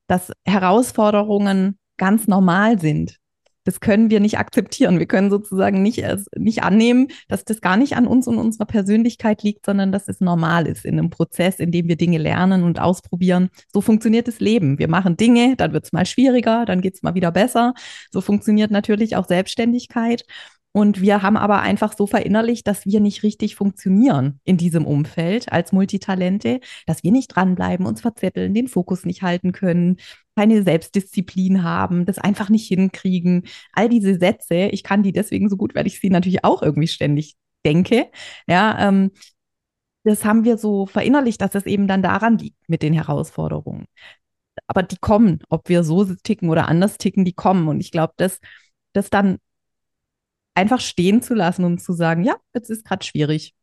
Dass 0.07 0.33
Herausforderungen 0.45 1.79
ganz 1.97 2.27
normal 2.27 2.79
sind 2.81 3.19
das 3.65 3.81
können 3.81 4.11
wir 4.11 4.21
nicht 4.21 4.39
akzeptieren. 4.39 4.99
Wir 4.99 5.07
können 5.07 5.31
sozusagen 5.31 5.83
nicht, 5.83 6.05
nicht 6.37 6.63
annehmen, 6.63 7.09
dass 7.29 7.45
das 7.45 7.61
gar 7.63 7.77
nicht 7.77 7.97
an 7.97 8.07
uns 8.07 8.29
und 8.29 8.39
unserer 8.39 8.67
Persönlichkeit 8.67 9.43
liegt, 9.43 9.65
sondern 9.65 9.91
dass 9.91 10.07
es 10.07 10.21
normal 10.21 10.67
ist 10.67 10.85
in 10.85 10.99
einem 10.99 11.11
Prozess, 11.11 11.59
in 11.59 11.73
dem 11.73 11.89
wir 11.89 11.97
Dinge 11.97 12.19
lernen 12.19 12.63
und 12.63 12.79
ausprobieren. 12.79 13.49
So 13.73 13.81
funktioniert 13.81 14.29
das 14.29 14.41
Leben. 14.41 14.79
Wir 14.79 14.89
machen 14.89 15.17
Dinge, 15.17 15.57
dann 15.57 15.73
wird 15.73 15.87
es 15.87 15.93
mal 15.93 16.05
schwieriger, 16.05 16.67
dann 16.67 16.83
geht 16.83 16.95
es 16.95 17.03
mal 17.03 17.15
wieder 17.15 17.33
besser. 17.33 17.73
So 18.11 18.21
funktioniert 18.21 18.71
natürlich 18.71 19.17
auch 19.17 19.27
Selbstständigkeit. 19.27 20.25
Und 20.77 21.01
wir 21.01 21.23
haben 21.23 21.37
aber 21.37 21.61
einfach 21.61 21.97
so 21.97 22.09
verinnerlicht, 22.09 22.67
dass 22.67 22.85
wir 22.85 22.99
nicht 22.99 23.23
richtig 23.23 23.55
funktionieren 23.55 24.41
in 24.43 24.57
diesem 24.57 24.87
Umfeld 24.87 25.53
als 25.53 25.71
Multitalente, 25.71 26.59
dass 26.87 27.05
wir 27.05 27.13
nicht 27.13 27.29
dranbleiben, 27.29 27.87
uns 27.87 28.01
verzetteln, 28.01 28.55
den 28.55 28.67
Fokus 28.67 29.05
nicht 29.05 29.23
halten 29.23 29.53
können, 29.53 29.99
keine 30.35 30.65
Selbstdisziplin 30.65 31.63
haben, 31.63 32.07
das 32.07 32.19
einfach 32.19 32.49
nicht 32.49 32.67
hinkriegen. 32.67 33.45
All 33.73 33.89
diese 33.89 34.19
Sätze, 34.19 34.67
ich 34.73 34.83
kann 34.83 35.05
die 35.05 35.13
deswegen 35.13 35.49
so 35.49 35.57
gut, 35.57 35.77
weil 35.77 35.87
ich 35.87 36.01
sie 36.01 36.11
natürlich 36.11 36.45
auch 36.45 36.61
irgendwie 36.61 36.89
ständig 36.89 37.37
denke. 37.65 38.11
Ja, 38.49 38.89
ähm, 38.89 39.13
das 40.03 40.25
haben 40.25 40.43
wir 40.45 40.59
so 40.59 40.87
verinnerlicht, 40.87 41.41
dass 41.41 41.55
es 41.55 41.67
eben 41.67 41.87
dann 41.87 42.03
daran 42.03 42.37
liegt 42.37 42.69
mit 42.69 42.83
den 42.83 42.95
Herausforderungen. 42.95 43.87
Aber 44.67 44.83
die 44.83 44.99
kommen, 44.99 45.39
ob 45.49 45.69
wir 45.69 45.85
so 45.85 46.05
ticken 46.05 46.49
oder 46.51 46.69
anders 46.69 46.99
ticken, 46.99 47.25
die 47.25 47.33
kommen. 47.33 47.69
Und 47.69 47.79
ich 47.81 47.93
glaube, 47.93 48.15
dass 48.17 48.41
das 48.93 49.09
dann 49.11 49.39
einfach 50.55 50.81
stehen 50.81 51.23
zu 51.23 51.35
lassen 51.35 51.65
und 51.65 51.81
zu 51.81 51.93
sagen, 51.93 52.25
ja, 52.25 52.37
jetzt 52.55 52.71
ist 52.71 52.85
gerade 52.85 53.05
schwierig. 53.05 53.55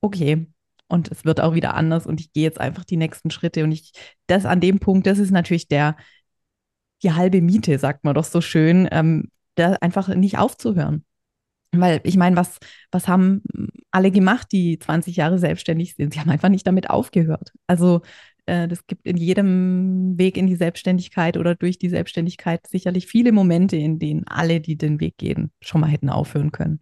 Okay. 0.00 0.46
Und 0.88 1.10
es 1.12 1.24
wird 1.24 1.40
auch 1.40 1.54
wieder 1.54 1.74
anders 1.74 2.04
und 2.06 2.20
ich 2.20 2.32
gehe 2.32 2.42
jetzt 2.42 2.60
einfach 2.60 2.84
die 2.84 2.96
nächsten 2.96 3.30
Schritte. 3.30 3.62
Und 3.62 3.70
ich, 3.72 3.92
das 4.26 4.44
an 4.44 4.60
dem 4.60 4.80
Punkt, 4.80 5.06
das 5.06 5.18
ist 5.18 5.30
natürlich 5.30 5.68
der, 5.68 5.96
die 7.02 7.12
halbe 7.12 7.40
Miete, 7.40 7.78
sagt 7.78 8.04
man 8.04 8.14
doch 8.14 8.24
so 8.24 8.40
schön, 8.40 8.88
ähm, 8.90 9.30
da 9.54 9.74
einfach 9.80 10.08
nicht 10.08 10.38
aufzuhören. 10.38 11.04
Weil 11.72 12.00
ich 12.02 12.16
meine, 12.16 12.36
was, 12.36 12.58
was 12.90 13.06
haben 13.06 13.42
alle 13.92 14.10
gemacht, 14.10 14.48
die 14.50 14.78
20 14.80 15.16
Jahre 15.16 15.38
selbstständig 15.38 15.94
sind? 15.94 16.14
Sie 16.14 16.20
haben 16.20 16.30
einfach 16.30 16.48
nicht 16.48 16.66
damit 16.66 16.90
aufgehört. 16.90 17.52
Also 17.68 18.02
äh, 18.46 18.68
das 18.68 18.86
gibt 18.86 19.06
in 19.06 19.16
jedem 19.16 20.18
Weg 20.18 20.36
in 20.36 20.46
die 20.46 20.56
Selbstständigkeit 20.56 21.36
oder 21.36 21.54
durch 21.54 21.78
die 21.78 21.88
Selbstständigkeit 21.88 22.66
sicherlich 22.66 23.06
viele 23.06 23.32
Momente, 23.32 23.76
in 23.76 23.98
denen 23.98 24.26
alle, 24.26 24.60
die 24.60 24.76
den 24.76 25.00
Weg 25.00 25.16
gehen, 25.18 25.52
schon 25.60 25.80
mal 25.80 25.88
hätten 25.88 26.10
aufhören 26.10 26.52
können. 26.52 26.80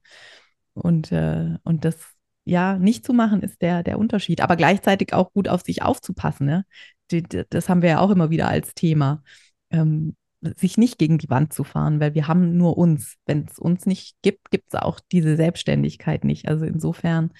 Und, 0.75 1.13
äh, 1.13 1.57
und 1.65 1.85
das 1.85 1.97
ja 2.45 2.79
nicht 2.79 3.05
zu 3.05 3.13
machen, 3.13 3.43
ist 3.43 3.61
der, 3.63 3.83
der 3.83 3.99
Unterschied. 3.99 4.41
Aber 4.41 4.57
gleichzeitig 4.57 5.13
auch 5.13 5.33
gut 5.33 5.49
auf 5.49 5.63
sich 5.63 5.83
aufzupassen. 5.83 6.47
Ne? 6.47 6.65
Die, 7.11 7.23
die, 7.23 7.45
das 7.51 7.69
haben 7.69 7.83
wir 7.83 7.91
ja 7.91 8.01
auch 8.01 8.11
immer 8.11 8.31
wieder 8.31 8.49
als 8.49 8.75
Thema. 8.75 9.23
Ähm, 9.71 10.17
sich 10.41 10.79
nicht 10.79 10.99
gegen 10.99 11.19
die 11.19 11.31
Wand 11.31 11.53
zu 11.53 11.65
fahren, 11.65 11.99
weil 11.99 12.15
wir 12.15 12.29
haben 12.29 12.57
nur 12.57 12.79
uns. 12.79 13.17
Wenn 13.27 13.47
es 13.47 13.59
uns 13.59 13.87
nicht 13.87 14.17
gibt, 14.23 14.51
gibt 14.51 14.73
es 14.73 14.81
auch 14.81 15.01
diese 15.13 15.37
Selbstständigkeit 15.37 16.25
nicht. 16.25 16.49
Also 16.49 16.65
insofern 16.65 17.33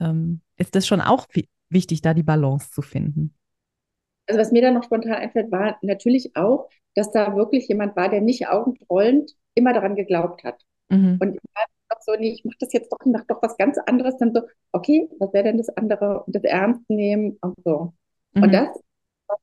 ähm, 0.00 0.40
ist 0.56 0.74
das 0.74 0.86
schon 0.86 1.02
auch 1.02 1.26
wichtig, 1.68 2.00
da 2.00 2.14
die 2.14 2.22
Balance 2.22 2.70
zu 2.70 2.80
finden 2.82 3.34
also 4.28 4.40
was 4.40 4.52
mir 4.52 4.62
da 4.62 4.70
noch 4.70 4.84
spontan 4.84 5.14
einfällt, 5.14 5.50
war 5.50 5.78
natürlich 5.82 6.36
auch, 6.36 6.68
dass 6.94 7.10
da 7.10 7.34
wirklich 7.36 7.68
jemand 7.68 7.96
war, 7.96 8.08
der 8.08 8.20
nicht 8.20 8.48
augenrollend 8.48 9.32
immer 9.54 9.72
daran 9.72 9.96
geglaubt 9.96 10.44
hat. 10.44 10.60
Mhm. 10.88 11.18
Und 11.20 11.34
ich 11.34 11.40
war 11.54 11.64
doch 11.90 12.02
so, 12.02 12.12
nee, 12.18 12.30
ich 12.30 12.44
mache 12.44 12.56
das 12.60 12.72
jetzt 12.72 12.92
doch, 12.92 12.98
ich 13.04 13.12
mache 13.12 13.24
doch 13.28 13.42
was 13.42 13.56
ganz 13.56 13.78
anderes. 13.86 14.16
Dann 14.18 14.34
so, 14.34 14.42
okay, 14.72 15.08
was 15.18 15.32
wäre 15.32 15.44
denn 15.44 15.58
das 15.58 15.68
andere? 15.70 16.22
Und 16.24 16.34
das 16.34 16.44
ernst 16.44 16.88
nehmen 16.88 17.38
und 17.40 17.56
so. 17.64 17.92
Mhm. 18.34 18.42
Und 18.42 18.52
das 18.52 18.68
war 19.26 19.38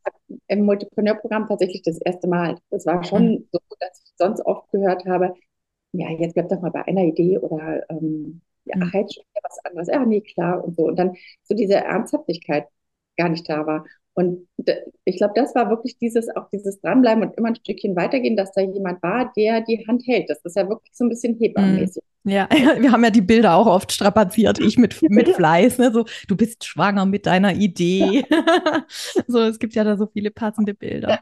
im 0.47 0.65
Multipreneur-Programm 0.65 1.47
tatsächlich 1.47 1.81
das 1.83 1.99
erste 2.01 2.27
Mal. 2.27 2.57
Das 2.69 2.85
war 2.85 3.03
schon 3.03 3.29
mhm. 3.29 3.47
so, 3.51 3.59
dass 3.79 4.01
ich 4.03 4.13
sonst 4.17 4.41
oft 4.45 4.71
gehört 4.71 5.05
habe, 5.05 5.33
ja, 5.93 6.09
jetzt 6.09 6.33
bleib 6.33 6.49
doch 6.49 6.61
mal 6.61 6.71
bei 6.71 6.85
einer 6.85 7.03
Idee 7.03 7.37
oder 7.37 7.89
ähm, 7.89 8.41
ja, 8.65 8.75
ach, 8.81 8.93
jetzt 8.93 9.15
schon 9.15 9.23
was 9.43 9.59
anderes. 9.63 9.87
Ja, 9.87 10.05
nee, 10.05 10.21
klar 10.21 10.63
und 10.63 10.75
so. 10.75 10.87
Und 10.87 10.97
dann 10.97 11.15
so 11.43 11.55
diese 11.55 11.75
Ernsthaftigkeit 11.75 12.67
gar 13.17 13.29
nicht 13.29 13.47
da 13.49 13.65
war. 13.65 13.85
Und 14.15 14.47
ich 15.03 15.17
glaube, 15.17 15.33
das 15.35 15.53
war 15.55 15.69
wirklich 15.69 15.97
dieses, 15.97 16.33
auch 16.35 16.49
dieses 16.49 16.79
Dranbleiben 16.79 17.21
und 17.21 17.37
immer 17.37 17.49
ein 17.49 17.55
Stückchen 17.55 17.97
weitergehen, 17.97 18.37
dass 18.37 18.53
da 18.53 18.61
jemand 18.61 19.03
war, 19.03 19.31
der 19.35 19.61
die 19.61 19.85
Hand 19.87 20.03
hält. 20.07 20.29
Das 20.29 20.39
ist 20.43 20.55
ja 20.55 20.67
wirklich 20.69 20.95
so 20.95 21.03
ein 21.03 21.09
bisschen 21.09 21.37
hebammäßig. 21.37 22.01
Mm. 22.23 22.29
Ja, 22.29 22.47
wir 22.79 22.91
haben 22.91 23.03
ja 23.03 23.09
die 23.09 23.21
Bilder 23.21 23.55
auch 23.55 23.67
oft 23.67 23.91
strapaziert, 23.91 24.59
ich 24.59 24.77
mit, 24.77 25.01
mit 25.09 25.29
Fleiß, 25.29 25.77
ne? 25.79 25.91
so, 25.91 26.05
du 26.27 26.37
bist 26.37 26.63
schwanger 26.63 27.05
mit 27.05 27.25
deiner 27.25 27.53
Idee. 27.53 28.23
Ja. 28.29 28.85
so, 29.27 29.41
es 29.41 29.59
gibt 29.59 29.75
ja 29.75 29.83
da 29.83 29.97
so 29.97 30.07
viele 30.07 30.31
passende 30.31 30.73
Bilder. 30.73 31.09
Ja, 31.09 31.19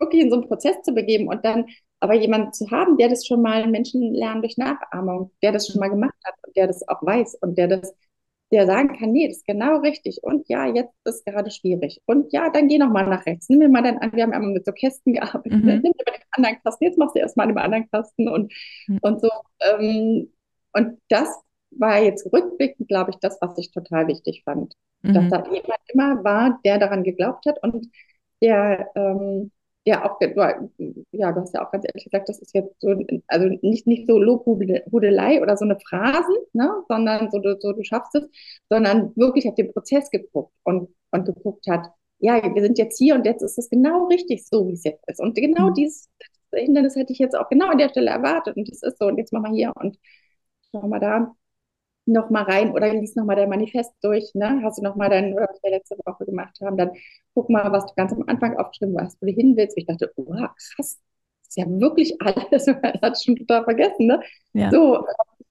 wirklich 0.00 0.22
in 0.22 0.30
so 0.30 0.36
einen 0.36 0.48
Prozess 0.48 0.82
zu 0.82 0.92
begeben 0.92 1.28
und 1.28 1.44
dann 1.44 1.66
aber 2.00 2.14
jemanden 2.14 2.52
zu 2.52 2.70
haben, 2.70 2.98
der 2.98 3.08
das 3.08 3.24
schon 3.24 3.40
mal 3.40 3.66
Menschen 3.68 4.12
lernen 4.12 4.42
durch 4.42 4.58
Nachahmung, 4.58 5.30
der 5.42 5.52
das 5.52 5.68
schon 5.68 5.80
mal 5.80 5.88
gemacht 5.88 6.14
hat 6.24 6.34
und 6.44 6.56
der 6.56 6.66
das 6.66 6.86
auch 6.88 7.02
weiß 7.02 7.36
und 7.40 7.56
der 7.56 7.68
das 7.68 7.94
der 8.52 8.66
sagen 8.66 8.96
kann, 8.96 9.12
nee, 9.12 9.26
das 9.26 9.38
ist 9.38 9.46
genau 9.46 9.78
richtig. 9.78 10.20
Und 10.22 10.48
ja, 10.48 10.66
jetzt 10.66 10.92
ist 11.04 11.16
es 11.16 11.24
gerade 11.24 11.50
schwierig. 11.50 12.00
Und 12.06 12.32
ja, 12.32 12.50
dann 12.50 12.68
geh 12.68 12.78
noch 12.78 12.90
mal 12.90 13.06
nach 13.06 13.26
rechts. 13.26 13.48
Nimm 13.48 13.58
mir 13.58 13.68
mal 13.68 13.82
dann 13.82 13.98
an, 13.98 14.12
wir 14.12 14.22
haben 14.22 14.32
ja 14.32 14.38
immer 14.38 14.52
mit 14.52 14.64
so 14.64 14.72
Kästen 14.72 15.14
gearbeitet. 15.14 15.64
Mhm. 15.64 15.66
Nimm 15.66 15.82
dir 15.82 16.04
mal 16.06 16.16
den 16.16 16.24
anderen 16.30 16.62
Kasten, 16.62 16.84
jetzt 16.84 16.98
machst 16.98 17.16
du 17.16 17.20
erstmal 17.20 17.48
den 17.48 17.58
anderen 17.58 17.90
Kasten 17.90 18.28
und, 18.28 18.52
mhm. 18.86 18.98
und 19.02 19.20
so. 19.20 19.30
Ähm, 19.60 20.32
und 20.72 20.98
das 21.08 21.28
war 21.72 22.00
jetzt 22.02 22.32
rückblickend, 22.32 22.88
glaube 22.88 23.10
ich, 23.10 23.16
das, 23.16 23.38
was 23.40 23.58
ich 23.58 23.72
total 23.72 24.06
wichtig 24.06 24.42
fand. 24.44 24.74
Mhm. 25.02 25.14
Dass 25.14 25.28
da 25.28 25.44
jemand 25.52 25.80
immer 25.88 26.22
war, 26.22 26.60
der 26.64 26.78
daran 26.78 27.02
geglaubt 27.02 27.46
hat 27.46 27.62
und 27.62 27.88
der, 28.40 28.90
ähm, 28.94 29.50
ja 29.86 30.04
auch, 30.04 30.20
ja, 30.20 31.32
du 31.32 31.40
hast 31.40 31.54
ja 31.54 31.64
auch 31.64 31.70
ganz 31.70 31.84
ehrlich 31.86 32.04
gesagt, 32.04 32.28
das 32.28 32.40
ist 32.40 32.54
jetzt 32.54 32.80
so, 32.80 32.94
also 33.28 33.46
nicht, 33.62 33.86
nicht 33.86 34.08
so 34.08 34.18
Lobhudelei 34.18 35.40
oder 35.40 35.56
so 35.56 35.64
eine 35.64 35.78
Phrasen, 35.78 36.34
ne, 36.52 36.70
sondern 36.88 37.30
so, 37.30 37.40
so, 37.60 37.72
du 37.72 37.84
schaffst 37.84 38.16
es, 38.16 38.28
sondern 38.68 39.14
wirklich 39.16 39.48
auf 39.48 39.54
den 39.54 39.72
Prozess 39.72 40.10
geguckt 40.10 40.52
und, 40.64 40.88
und 41.12 41.24
geguckt 41.24 41.66
hat, 41.68 41.86
ja, 42.18 42.42
wir 42.52 42.62
sind 42.62 42.78
jetzt 42.78 42.98
hier 42.98 43.14
und 43.14 43.24
jetzt 43.26 43.42
ist 43.42 43.58
es 43.58 43.70
genau 43.70 44.06
richtig 44.06 44.46
so, 44.46 44.66
wie 44.66 44.72
es 44.72 44.84
jetzt 44.84 45.08
ist. 45.08 45.20
Und 45.20 45.36
genau 45.36 45.70
mhm. 45.70 45.74
dieses 45.74 46.08
Hindernis 46.52 46.96
hätte 46.96 47.12
ich 47.12 47.18
jetzt 47.20 47.36
auch 47.36 47.48
genau 47.48 47.68
an 47.68 47.78
der 47.78 47.90
Stelle 47.90 48.10
erwartet 48.10 48.56
und 48.56 48.68
das 48.68 48.82
ist 48.82 48.98
so 48.98 49.06
und 49.06 49.18
jetzt 49.18 49.32
machen 49.32 49.52
wir 49.52 49.56
hier 49.56 49.72
und 49.76 49.98
schauen 50.72 50.90
wir 50.90 51.00
da 51.00 51.36
noch 52.06 52.30
mal 52.30 52.44
rein 52.44 52.70
oder 52.72 52.92
lies 52.94 53.16
noch 53.16 53.24
mal 53.24 53.34
dein 53.34 53.48
Manifest 53.48 53.92
durch, 54.00 54.32
ne? 54.34 54.60
Hast 54.62 54.78
du 54.78 54.82
noch 54.82 54.94
mal 54.94 55.10
dein, 55.10 55.34
was 55.34 55.62
wir 55.62 55.70
letzte 55.70 55.96
Woche 56.04 56.24
gemacht 56.24 56.56
haben, 56.62 56.76
dann 56.76 56.92
guck 57.34 57.50
mal, 57.50 57.70
was 57.72 57.86
du 57.86 57.94
ganz 57.96 58.12
am 58.12 58.24
Anfang 58.26 58.56
aufgeschrieben 58.56 58.96
hast, 59.00 59.20
wo 59.20 59.26
du 59.26 59.32
hin 59.32 59.56
willst. 59.56 59.76
Ich 59.76 59.86
dachte, 59.86 60.12
oh, 60.16 60.24
krass, 60.24 60.74
das 60.78 61.00
ist 61.48 61.56
ja 61.56 61.64
wirklich 61.68 62.16
alles, 62.20 62.66
man 62.82 63.00
hat 63.02 63.22
schon 63.22 63.36
total 63.36 63.64
vergessen, 63.64 64.06
ne? 64.06 64.22
Ja. 64.52 64.70
So, 64.70 65.04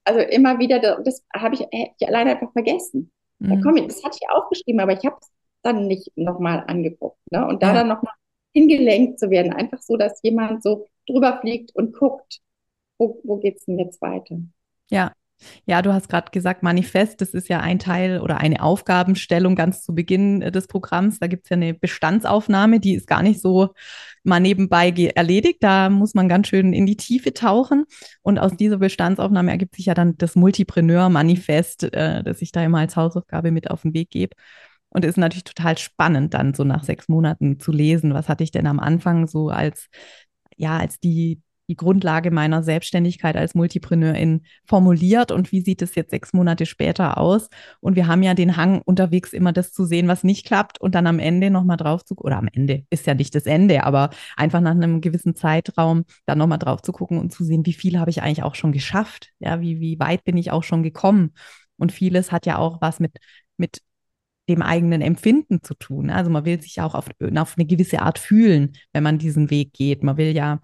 also 0.05 0.19
immer 0.21 0.59
wieder, 0.59 0.79
das 0.79 1.23
habe 1.35 1.55
ich, 1.55 1.67
ich 1.71 2.07
alleine 2.07 2.31
einfach 2.31 2.51
vergessen. 2.53 3.11
Mhm. 3.39 3.49
Da 3.49 3.55
komm, 3.61 3.87
das 3.87 4.03
hatte 4.03 4.17
ich 4.21 4.29
aufgeschrieben, 4.29 4.79
aber 4.79 4.93
ich 4.93 5.05
habe 5.05 5.17
es 5.21 5.29
dann 5.61 5.87
nicht 5.87 6.11
noch 6.15 6.39
mal 6.39 6.63
angeguckt, 6.67 7.19
ne? 7.31 7.45
Und 7.45 7.61
da 7.61 7.67
ja. 7.67 7.73
dann 7.73 7.89
noch 7.89 8.01
mal 8.01 8.13
hingelenkt 8.53 9.19
zu 9.19 9.29
werden, 9.29 9.51
einfach 9.51 9.81
so, 9.81 9.97
dass 9.97 10.21
jemand 10.23 10.63
so 10.63 10.85
drüber 11.05 11.39
fliegt 11.41 11.75
und 11.75 11.93
guckt, 11.93 12.39
wo, 12.97 13.19
wo 13.25 13.37
geht 13.37 13.57
es 13.57 13.65
denn 13.65 13.77
jetzt 13.77 14.01
weiter? 14.01 14.37
Ja, 14.89 15.11
ja, 15.65 15.81
du 15.81 15.93
hast 15.93 16.09
gerade 16.09 16.31
gesagt, 16.31 16.63
Manifest, 16.63 17.21
das 17.21 17.29
ist 17.29 17.49
ja 17.49 17.59
ein 17.59 17.79
Teil 17.79 18.21
oder 18.21 18.37
eine 18.37 18.61
Aufgabenstellung 18.61 19.55
ganz 19.55 19.83
zu 19.83 19.93
Beginn 19.93 20.41
äh, 20.41 20.51
des 20.51 20.67
Programms. 20.67 21.19
Da 21.19 21.27
gibt 21.27 21.45
es 21.45 21.49
ja 21.49 21.55
eine 21.55 21.73
Bestandsaufnahme, 21.73 22.79
die 22.79 22.95
ist 22.95 23.07
gar 23.07 23.23
nicht 23.23 23.41
so 23.41 23.73
mal 24.23 24.39
nebenbei 24.39 24.91
erledigt. 25.15 25.59
Da 25.61 25.89
muss 25.89 26.13
man 26.13 26.29
ganz 26.29 26.47
schön 26.47 26.73
in 26.73 26.85
die 26.85 26.97
Tiefe 26.97 27.33
tauchen. 27.33 27.85
Und 28.21 28.39
aus 28.39 28.55
dieser 28.55 28.77
Bestandsaufnahme 28.77 29.51
ergibt 29.51 29.75
sich 29.75 29.87
ja 29.87 29.93
dann 29.93 30.17
das 30.17 30.35
Multipreneur-Manifest, 30.35 31.83
äh, 31.93 32.23
das 32.23 32.41
ich 32.41 32.51
da 32.51 32.63
immer 32.63 32.79
als 32.79 32.95
Hausaufgabe 32.95 33.51
mit 33.51 33.69
auf 33.69 33.81
den 33.83 33.93
Weg 33.93 34.09
gebe. 34.09 34.35
Und 34.89 35.03
es 35.03 35.11
ist 35.11 35.17
natürlich 35.17 35.43
total 35.43 35.77
spannend, 35.77 36.33
dann 36.33 36.53
so 36.53 36.63
nach 36.63 36.83
sechs 36.83 37.09
Monaten 37.09 37.59
zu 37.59 37.71
lesen. 37.71 38.13
Was 38.13 38.29
hatte 38.29 38.43
ich 38.45 38.51
denn 38.51 38.67
am 38.67 38.79
Anfang 38.79 39.27
so 39.27 39.49
als, 39.49 39.89
ja, 40.55 40.77
als 40.77 40.99
die, 40.99 41.41
die 41.67 41.75
Grundlage 41.75 42.31
meiner 42.31 42.63
Selbstständigkeit 42.63 43.35
als 43.35 43.55
Multipreneurin 43.55 44.41
formuliert 44.65 45.31
und 45.31 45.51
wie 45.51 45.61
sieht 45.61 45.81
es 45.81 45.95
jetzt 45.95 46.11
sechs 46.11 46.33
Monate 46.33 46.65
später 46.65 47.17
aus? 47.17 47.49
Und 47.79 47.95
wir 47.95 48.07
haben 48.07 48.23
ja 48.23 48.33
den 48.33 48.57
Hang 48.57 48.81
unterwegs 48.83 49.33
immer 49.33 49.51
das 49.51 49.73
zu 49.73 49.85
sehen, 49.85 50.07
was 50.07 50.23
nicht 50.23 50.45
klappt 50.45 50.79
und 50.79 50.95
dann 50.95 51.07
am 51.07 51.19
Ende 51.19 51.49
nochmal 51.49 51.77
drauf 51.77 52.05
zu, 52.05 52.15
oder 52.17 52.37
am 52.37 52.49
Ende 52.51 52.85
ist 52.89 53.07
ja 53.07 53.13
nicht 53.13 53.35
das 53.35 53.45
Ende, 53.45 53.83
aber 53.83 54.09
einfach 54.37 54.61
nach 54.61 54.71
einem 54.71 55.01
gewissen 55.01 55.35
Zeitraum 55.35 56.05
dann 56.25 56.37
nochmal 56.37 56.59
drauf 56.59 56.81
zu 56.81 56.91
gucken 56.91 57.17
und 57.17 57.31
zu 57.31 57.43
sehen, 57.43 57.65
wie 57.65 57.73
viel 57.73 57.99
habe 57.99 58.09
ich 58.09 58.21
eigentlich 58.21 58.43
auch 58.43 58.55
schon 58.55 58.71
geschafft? 58.71 59.31
Ja, 59.39 59.61
wie, 59.61 59.79
wie 59.79 59.99
weit 59.99 60.23
bin 60.23 60.37
ich 60.37 60.51
auch 60.51 60.63
schon 60.63 60.83
gekommen? 60.83 61.31
Und 61.77 61.91
vieles 61.91 62.31
hat 62.31 62.45
ja 62.45 62.57
auch 62.57 62.81
was 62.81 62.99
mit, 62.99 63.17
mit 63.57 63.81
dem 64.47 64.61
eigenen 64.61 65.01
Empfinden 65.01 65.63
zu 65.63 65.73
tun. 65.73 66.09
Also 66.09 66.29
man 66.29 66.45
will 66.45 66.61
sich 66.61 66.79
auch 66.81 66.93
auf, 66.93 67.07
auf 67.35 67.57
eine 67.57 67.65
gewisse 67.65 68.01
Art 68.01 68.19
fühlen, 68.19 68.73
wenn 68.93 69.03
man 69.03 69.17
diesen 69.17 69.49
Weg 69.49 69.73
geht. 69.73 70.03
Man 70.03 70.17
will 70.17 70.35
ja 70.35 70.59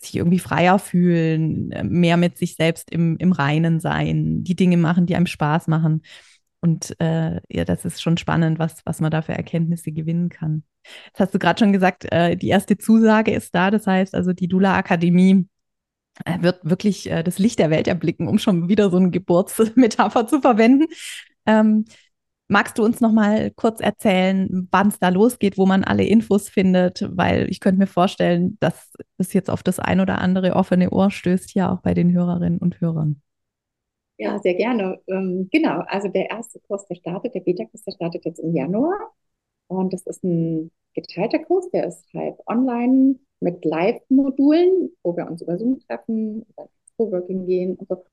sich 0.00 0.16
irgendwie 0.16 0.38
freier 0.38 0.78
fühlen, 0.78 1.68
mehr 1.84 2.16
mit 2.16 2.38
sich 2.38 2.56
selbst 2.56 2.90
im, 2.90 3.16
im 3.18 3.32
Reinen 3.32 3.80
sein, 3.80 4.44
die 4.44 4.56
Dinge 4.56 4.76
machen, 4.76 5.06
die 5.06 5.16
einem 5.16 5.26
Spaß 5.26 5.68
machen. 5.68 6.02
Und 6.60 6.98
äh, 7.00 7.40
ja, 7.48 7.64
das 7.64 7.84
ist 7.84 8.02
schon 8.02 8.16
spannend, 8.16 8.58
was, 8.58 8.84
was 8.84 9.00
man 9.00 9.10
da 9.10 9.22
für 9.22 9.34
Erkenntnisse 9.34 9.92
gewinnen 9.92 10.28
kann. 10.28 10.64
Das 11.12 11.20
hast 11.20 11.34
du 11.34 11.38
gerade 11.38 11.58
schon 11.58 11.72
gesagt, 11.72 12.10
äh, 12.12 12.36
die 12.36 12.48
erste 12.48 12.78
Zusage 12.78 13.32
ist 13.32 13.54
da. 13.54 13.70
Das 13.70 13.86
heißt 13.86 14.14
also, 14.14 14.32
die 14.32 14.48
Dula 14.48 14.76
Akademie 14.76 15.46
äh, 16.24 16.40
wird 16.42 16.60
wirklich 16.64 17.10
äh, 17.10 17.22
das 17.22 17.38
Licht 17.38 17.58
der 17.58 17.70
Welt 17.70 17.88
erblicken, 17.88 18.28
um 18.28 18.38
schon 18.38 18.68
wieder 18.68 18.90
so 18.90 18.96
eine 18.96 19.10
Geburtsmetapher 19.10 20.26
zu 20.26 20.40
verwenden. 20.40 20.86
Ähm, 21.46 21.84
Magst 22.48 22.78
du 22.78 22.84
uns 22.84 23.00
noch 23.00 23.10
mal 23.10 23.50
kurz 23.50 23.80
erzählen, 23.80 24.68
wann 24.70 24.88
es 24.88 25.00
da 25.00 25.08
losgeht, 25.08 25.58
wo 25.58 25.66
man 25.66 25.82
alle 25.82 26.04
Infos 26.04 26.48
findet? 26.48 27.04
Weil 27.10 27.50
ich 27.50 27.58
könnte 27.58 27.80
mir 27.80 27.88
vorstellen, 27.88 28.56
dass 28.60 28.92
es 29.18 29.32
jetzt 29.32 29.50
auf 29.50 29.64
das 29.64 29.80
ein 29.80 30.00
oder 30.00 30.18
andere 30.18 30.54
offene 30.54 30.90
Ohr 30.90 31.10
stößt, 31.10 31.50
hier 31.50 31.72
auch 31.72 31.80
bei 31.80 31.92
den 31.92 32.12
Hörerinnen 32.12 32.58
und 32.58 32.80
Hörern. 32.80 33.20
Ja, 34.18 34.38
sehr 34.38 34.54
gerne. 34.54 35.00
Ähm, 35.08 35.48
genau, 35.50 35.80
also 35.88 36.08
der 36.08 36.30
erste 36.30 36.60
Kurs, 36.60 36.86
der 36.86 36.94
startet, 36.94 37.34
der 37.34 37.40
Beta-Kurs, 37.40 37.82
der 37.82 37.92
startet 37.92 38.24
jetzt 38.24 38.38
im 38.38 38.54
Januar. 38.54 38.96
Und 39.66 39.92
das 39.92 40.06
ist 40.06 40.22
ein 40.24 40.70
geteilter 40.94 41.40
Kurs, 41.40 41.68
der 41.70 41.86
ist 41.86 42.04
halb 42.14 42.38
online 42.46 43.16
mit 43.40 43.64
Live-Modulen, 43.64 44.90
wo 45.02 45.16
wir 45.16 45.26
uns 45.26 45.42
über 45.42 45.58
Zoom 45.58 45.80
treffen, 45.80 46.46
über 46.48 46.68
Coworking 46.96 47.46
gehen 47.46 47.76
und 47.76 47.88
so. 47.88 48.04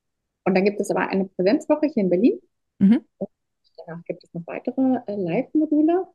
Und 0.44 0.54
dann 0.54 0.64
gibt 0.64 0.80
es 0.80 0.90
aber 0.90 1.08
eine 1.08 1.24
Präsenzwoche 1.24 1.86
hier 1.86 2.02
in 2.02 2.10
Berlin. 2.10 2.38
Mhm. 2.80 3.04
Danach 3.86 4.04
gibt 4.04 4.24
es 4.24 4.32
noch 4.34 4.46
weitere 4.46 5.00
äh, 5.06 5.16
Live-Module. 5.16 6.06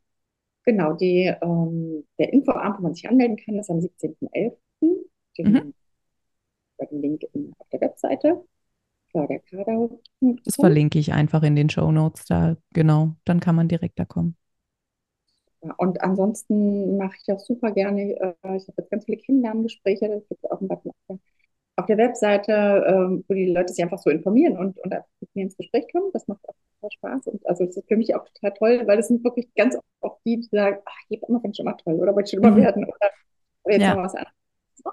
Genau, 0.64 0.92
die, 0.92 1.32
ähm, 1.42 2.04
der 2.18 2.32
Infoabend, 2.32 2.78
wo 2.78 2.82
man 2.82 2.94
sich 2.94 3.08
anmelden 3.08 3.36
kann, 3.36 3.58
ist 3.58 3.70
am 3.70 3.78
17.11. 3.78 4.56
Den, 5.38 5.52
mhm. 5.52 5.74
den 6.80 7.02
Link 7.02 7.22
in, 7.32 7.52
auf 7.58 7.68
der 7.70 7.80
Webseite. 7.80 8.44
Das 9.12 10.54
verlinke 10.54 10.98
ich 10.98 11.12
einfach 11.12 11.42
in 11.42 11.56
den 11.56 11.68
Show 11.68 11.90
Notes 11.90 12.26
da, 12.26 12.56
genau. 12.72 13.16
Dann 13.24 13.40
kann 13.40 13.56
man 13.56 13.68
direkt 13.68 13.98
da 13.98 14.04
kommen. 14.04 14.36
Ja, 15.62 15.74
und 15.78 16.00
ansonsten 16.00 16.96
mache 16.96 17.16
ich 17.20 17.32
auch 17.32 17.40
super 17.40 17.72
gerne, 17.72 18.02
äh, 18.02 18.56
ich 18.56 18.68
habe 18.68 18.74
jetzt 18.78 18.90
ganz 18.90 19.04
viele 19.04 19.18
Kennenlerngespräche, 19.18 20.08
das 20.08 20.28
gibt 20.28 20.44
es 20.44 20.50
auch 20.50 20.60
einen 20.60 20.68
Button 20.68 20.92
auf 21.80 21.86
der 21.86 21.98
Webseite, 21.98 22.52
ähm, 22.86 23.24
wo 23.26 23.34
die 23.34 23.46
Leute 23.46 23.72
sich 23.72 23.82
einfach 23.82 23.98
so 23.98 24.10
informieren 24.10 24.56
und, 24.56 24.78
und 24.78 24.92
einfach 24.92 25.08
mit 25.20 25.34
mir 25.34 25.44
ins 25.44 25.56
Gespräch 25.56 25.86
kommen. 25.90 26.10
Das 26.12 26.28
macht 26.28 26.48
auch 26.48 26.54
total 26.80 26.90
Spaß. 26.90 27.26
Und 27.28 27.46
also 27.46 27.64
das 27.66 27.76
ist 27.76 27.88
für 27.88 27.96
mich 27.96 28.14
auch 28.14 28.24
total 28.24 28.52
toll, 28.54 28.86
weil 28.86 28.96
das 28.96 29.08
sind 29.08 29.24
wirklich 29.24 29.52
ganz 29.54 29.76
oft 30.00 30.20
die, 30.24 30.40
die 30.40 30.48
sagen, 30.50 30.78
ach, 30.84 30.96
Hebamme 31.08 31.40
finde 31.40 31.50
ich 31.50 31.56
schon 31.56 31.66
mal 31.66 31.74
toll 31.74 31.94
oder 31.94 32.14
wollte 32.14 32.26
ich 32.26 32.30
schon 32.30 32.42
immer 32.42 32.56
mhm. 32.56 32.62
werden 32.62 32.84
oder, 32.84 33.10
jetzt 33.72 33.82
ja. 33.82 33.94
noch 33.94 34.04
was 34.04 34.14
anderes. 34.14 34.34
So. 34.76 34.90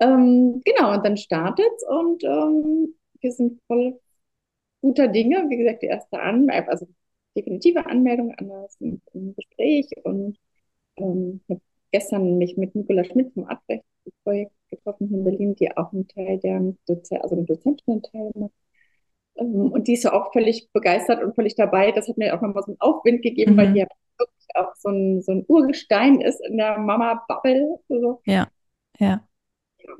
Ähm, 0.00 0.62
genau, 0.64 0.94
und 0.94 1.04
dann 1.04 1.16
startet's 1.16 1.84
und 1.88 2.24
ähm, 2.24 2.94
wir 3.20 3.32
sind 3.32 3.60
voll 3.66 4.00
guter 4.80 5.08
Dinge. 5.08 5.46
Wie 5.48 5.58
gesagt, 5.58 5.82
die 5.82 5.86
erste 5.86 6.18
Anmeldung, 6.20 6.68
also 6.68 6.86
definitive 7.36 7.86
Anmeldung 7.86 8.32
an 8.32 8.48
das 8.48 8.76
Gespräch 9.36 9.90
und 10.04 10.38
ähm, 10.96 11.40
gestern 11.92 12.38
mich 12.38 12.56
mit 12.56 12.74
Nicola 12.74 13.04
Schmidt 13.04 13.32
vom 13.34 13.44
Abrechtsprojekt 13.44 14.52
getroffen 14.70 15.08
hier 15.08 15.18
in 15.18 15.24
Berlin, 15.24 15.54
die 15.56 15.76
auch 15.76 15.92
einen 15.92 16.08
Teil 16.08 16.38
der 16.38 16.74
Dozen 16.86 17.18
also 17.18 17.36
eine 17.36 17.44
Dozentin 17.44 18.02
Teil 18.02 18.30
macht. 18.34 18.52
Ähm, 19.36 19.72
und 19.72 19.88
die 19.88 19.94
ist 19.94 20.04
ja 20.04 20.12
auch 20.12 20.32
völlig 20.32 20.70
begeistert 20.72 21.22
und 21.22 21.34
völlig 21.34 21.54
dabei. 21.54 21.92
Das 21.92 22.08
hat 22.08 22.18
mir 22.18 22.34
auch 22.34 22.40
nochmal 22.40 22.62
so 22.62 22.72
einen 22.72 22.80
Aufwind 22.80 23.22
gegeben, 23.22 23.52
mhm. 23.52 23.56
weil 23.56 23.72
die 23.72 23.80
ja 23.80 23.86
wirklich 24.18 24.48
auch 24.54 24.74
so 24.76 24.90
ein, 24.90 25.22
so 25.22 25.32
ein 25.32 25.44
Urgestein 25.48 26.20
ist 26.20 26.40
in 26.46 26.56
der 26.56 26.78
Mama-Bubble. 26.78 27.78
So. 27.88 28.20
Ja, 28.26 28.48
ja. 28.98 29.26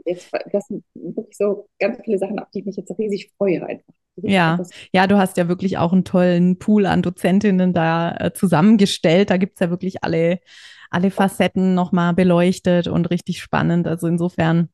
Jetzt, 0.04 0.30
das 0.52 0.66
sind 0.66 0.84
wirklich 0.94 1.36
so 1.36 1.68
ganz 1.78 1.98
viele 2.04 2.18
Sachen, 2.18 2.38
auf 2.38 2.50
die 2.50 2.60
ich 2.60 2.66
mich 2.66 2.76
jetzt 2.76 2.96
riesig 2.98 3.32
freue 3.36 3.64
einfach. 3.64 3.94
Ja, 4.16 4.60
ja, 4.92 5.06
du 5.06 5.16
hast 5.16 5.36
ja 5.36 5.48
wirklich 5.48 5.78
auch 5.78 5.92
einen 5.92 6.04
tollen 6.04 6.58
Pool 6.58 6.86
an 6.86 7.02
Dozentinnen 7.02 7.72
da 7.72 8.14
äh, 8.16 8.32
zusammengestellt. 8.32 9.30
Da 9.30 9.36
gibt 9.36 9.54
es 9.54 9.60
ja 9.60 9.70
wirklich 9.70 10.04
alle, 10.04 10.40
alle 10.90 11.10
Facetten 11.10 11.74
nochmal 11.74 12.14
beleuchtet 12.14 12.88
und 12.88 13.10
richtig 13.10 13.40
spannend. 13.40 13.86
Also 13.86 14.08
insofern 14.08 14.68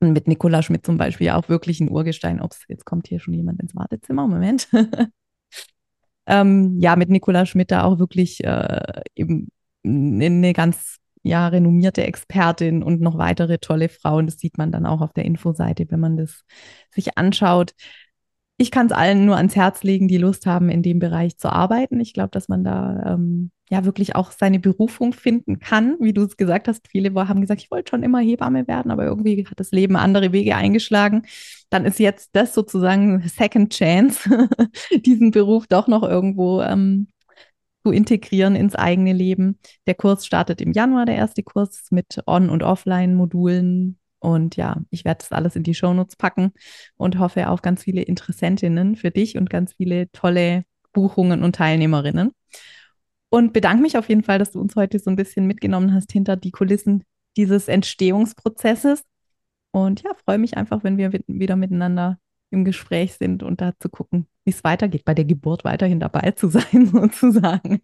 mit 0.00 0.28
Nicola 0.28 0.62
Schmidt 0.62 0.84
zum 0.84 0.98
Beispiel 0.98 1.30
auch 1.30 1.48
wirklich 1.48 1.80
ein 1.80 1.90
Urgestein. 1.90 2.40
Ups, 2.40 2.64
jetzt 2.68 2.84
kommt 2.84 3.08
hier 3.08 3.20
schon 3.20 3.34
jemand 3.34 3.60
ins 3.60 3.74
Wartezimmer. 3.74 4.26
Moment. 4.26 4.68
ähm, 6.26 6.78
ja, 6.80 6.96
mit 6.96 7.08
Nicola 7.08 7.46
Schmidt 7.46 7.70
da 7.70 7.84
auch 7.84 7.98
wirklich 7.98 8.44
äh, 8.44 9.02
eben 9.14 9.48
eine 9.84 10.52
ganz 10.52 10.98
ja, 11.22 11.48
renommierte 11.48 12.04
Expertin 12.04 12.82
und 12.82 13.00
noch 13.00 13.18
weitere 13.18 13.58
tolle 13.58 13.88
Frauen. 13.88 14.26
Das 14.26 14.38
sieht 14.38 14.58
man 14.58 14.70
dann 14.70 14.86
auch 14.86 15.00
auf 15.00 15.12
der 15.12 15.24
Infoseite, 15.24 15.86
wenn 15.90 16.00
man 16.00 16.16
das 16.16 16.44
sich 16.90 17.18
anschaut 17.18 17.72
ich 18.58 18.70
kann 18.70 18.86
es 18.86 18.92
allen 18.92 19.26
nur 19.26 19.36
ans 19.36 19.54
Herz 19.54 19.82
legen, 19.82 20.08
die 20.08 20.16
Lust 20.16 20.46
haben, 20.46 20.70
in 20.70 20.82
dem 20.82 20.98
Bereich 20.98 21.36
zu 21.36 21.52
arbeiten. 21.52 22.00
Ich 22.00 22.14
glaube, 22.14 22.30
dass 22.30 22.48
man 22.48 22.64
da 22.64 23.14
ähm, 23.14 23.50
ja 23.68 23.84
wirklich 23.84 24.14
auch 24.14 24.30
seine 24.30 24.58
Berufung 24.58 25.12
finden 25.12 25.58
kann. 25.58 25.96
Wie 26.00 26.14
du 26.14 26.22
es 26.22 26.36
gesagt 26.38 26.66
hast, 26.68 26.88
viele 26.88 27.12
haben 27.28 27.42
gesagt, 27.42 27.60
ich 27.60 27.70
wollte 27.70 27.90
schon 27.90 28.02
immer 28.02 28.20
Hebamme 28.20 28.66
werden, 28.66 28.90
aber 28.90 29.04
irgendwie 29.04 29.46
hat 29.46 29.60
das 29.60 29.72
Leben 29.72 29.96
andere 29.96 30.32
Wege 30.32 30.56
eingeschlagen. 30.56 31.22
Dann 31.68 31.84
ist 31.84 31.98
jetzt 31.98 32.30
das 32.32 32.54
sozusagen 32.54 33.22
Second 33.28 33.74
Chance, 33.74 34.48
diesen 35.04 35.32
Beruf 35.32 35.66
doch 35.66 35.86
noch 35.86 36.02
irgendwo 36.02 36.62
ähm, 36.62 37.08
zu 37.84 37.92
integrieren 37.92 38.56
ins 38.56 38.74
eigene 38.74 39.12
Leben. 39.12 39.58
Der 39.86 39.94
Kurs 39.94 40.24
startet 40.24 40.62
im 40.62 40.72
Januar, 40.72 41.04
der 41.04 41.16
erste 41.16 41.42
Kurs 41.42 41.88
mit 41.90 42.22
On- 42.26 42.50
und 42.50 42.62
Offline-Modulen 42.62 43.98
und 44.18 44.56
ja, 44.56 44.80
ich 44.90 45.04
werde 45.04 45.18
das 45.18 45.32
alles 45.32 45.56
in 45.56 45.62
die 45.62 45.74
Shownotes 45.74 46.16
packen 46.16 46.52
und 46.96 47.18
hoffe 47.18 47.48
auf 47.48 47.62
ganz 47.62 47.82
viele 47.82 48.02
Interessentinnen 48.02 48.96
für 48.96 49.10
dich 49.10 49.36
und 49.36 49.50
ganz 49.50 49.74
viele 49.74 50.10
tolle 50.12 50.64
Buchungen 50.92 51.42
und 51.42 51.56
Teilnehmerinnen. 51.56 52.32
Und 53.28 53.52
bedanke 53.52 53.82
mich 53.82 53.98
auf 53.98 54.08
jeden 54.08 54.22
Fall, 54.22 54.38
dass 54.38 54.52
du 54.52 54.60
uns 54.60 54.76
heute 54.76 54.98
so 54.98 55.10
ein 55.10 55.16
bisschen 55.16 55.46
mitgenommen 55.46 55.92
hast 55.92 56.12
hinter 56.12 56.36
die 56.36 56.52
Kulissen 56.52 57.04
dieses 57.36 57.68
Entstehungsprozesses. 57.68 59.02
Und 59.72 60.02
ja, 60.02 60.12
freue 60.24 60.38
mich 60.38 60.56
einfach, 60.56 60.84
wenn 60.84 60.96
wir 60.96 61.12
wieder 61.26 61.56
miteinander 61.56 62.18
im 62.50 62.64
Gespräch 62.64 63.14
sind 63.14 63.42
und 63.42 63.60
da 63.60 63.72
zu 63.78 63.88
gucken, 63.88 64.26
wie 64.44 64.52
es 64.52 64.64
weitergeht, 64.64 65.04
bei 65.04 65.12
der 65.12 65.24
Geburt 65.24 65.64
weiterhin 65.64 66.00
dabei 66.00 66.30
zu 66.30 66.48
sein, 66.48 66.86
sozusagen. 66.86 67.80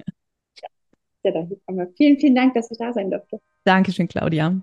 Ja, 1.25 1.33
ja, 1.33 1.87
vielen, 1.97 2.18
vielen 2.18 2.35
Dank, 2.35 2.55
dass 2.55 2.71
ich 2.71 2.79
da 2.79 2.92
sein 2.92 3.11
durfte. 3.11 3.40
Dankeschön, 3.64 4.09
Claudia. 4.09 4.62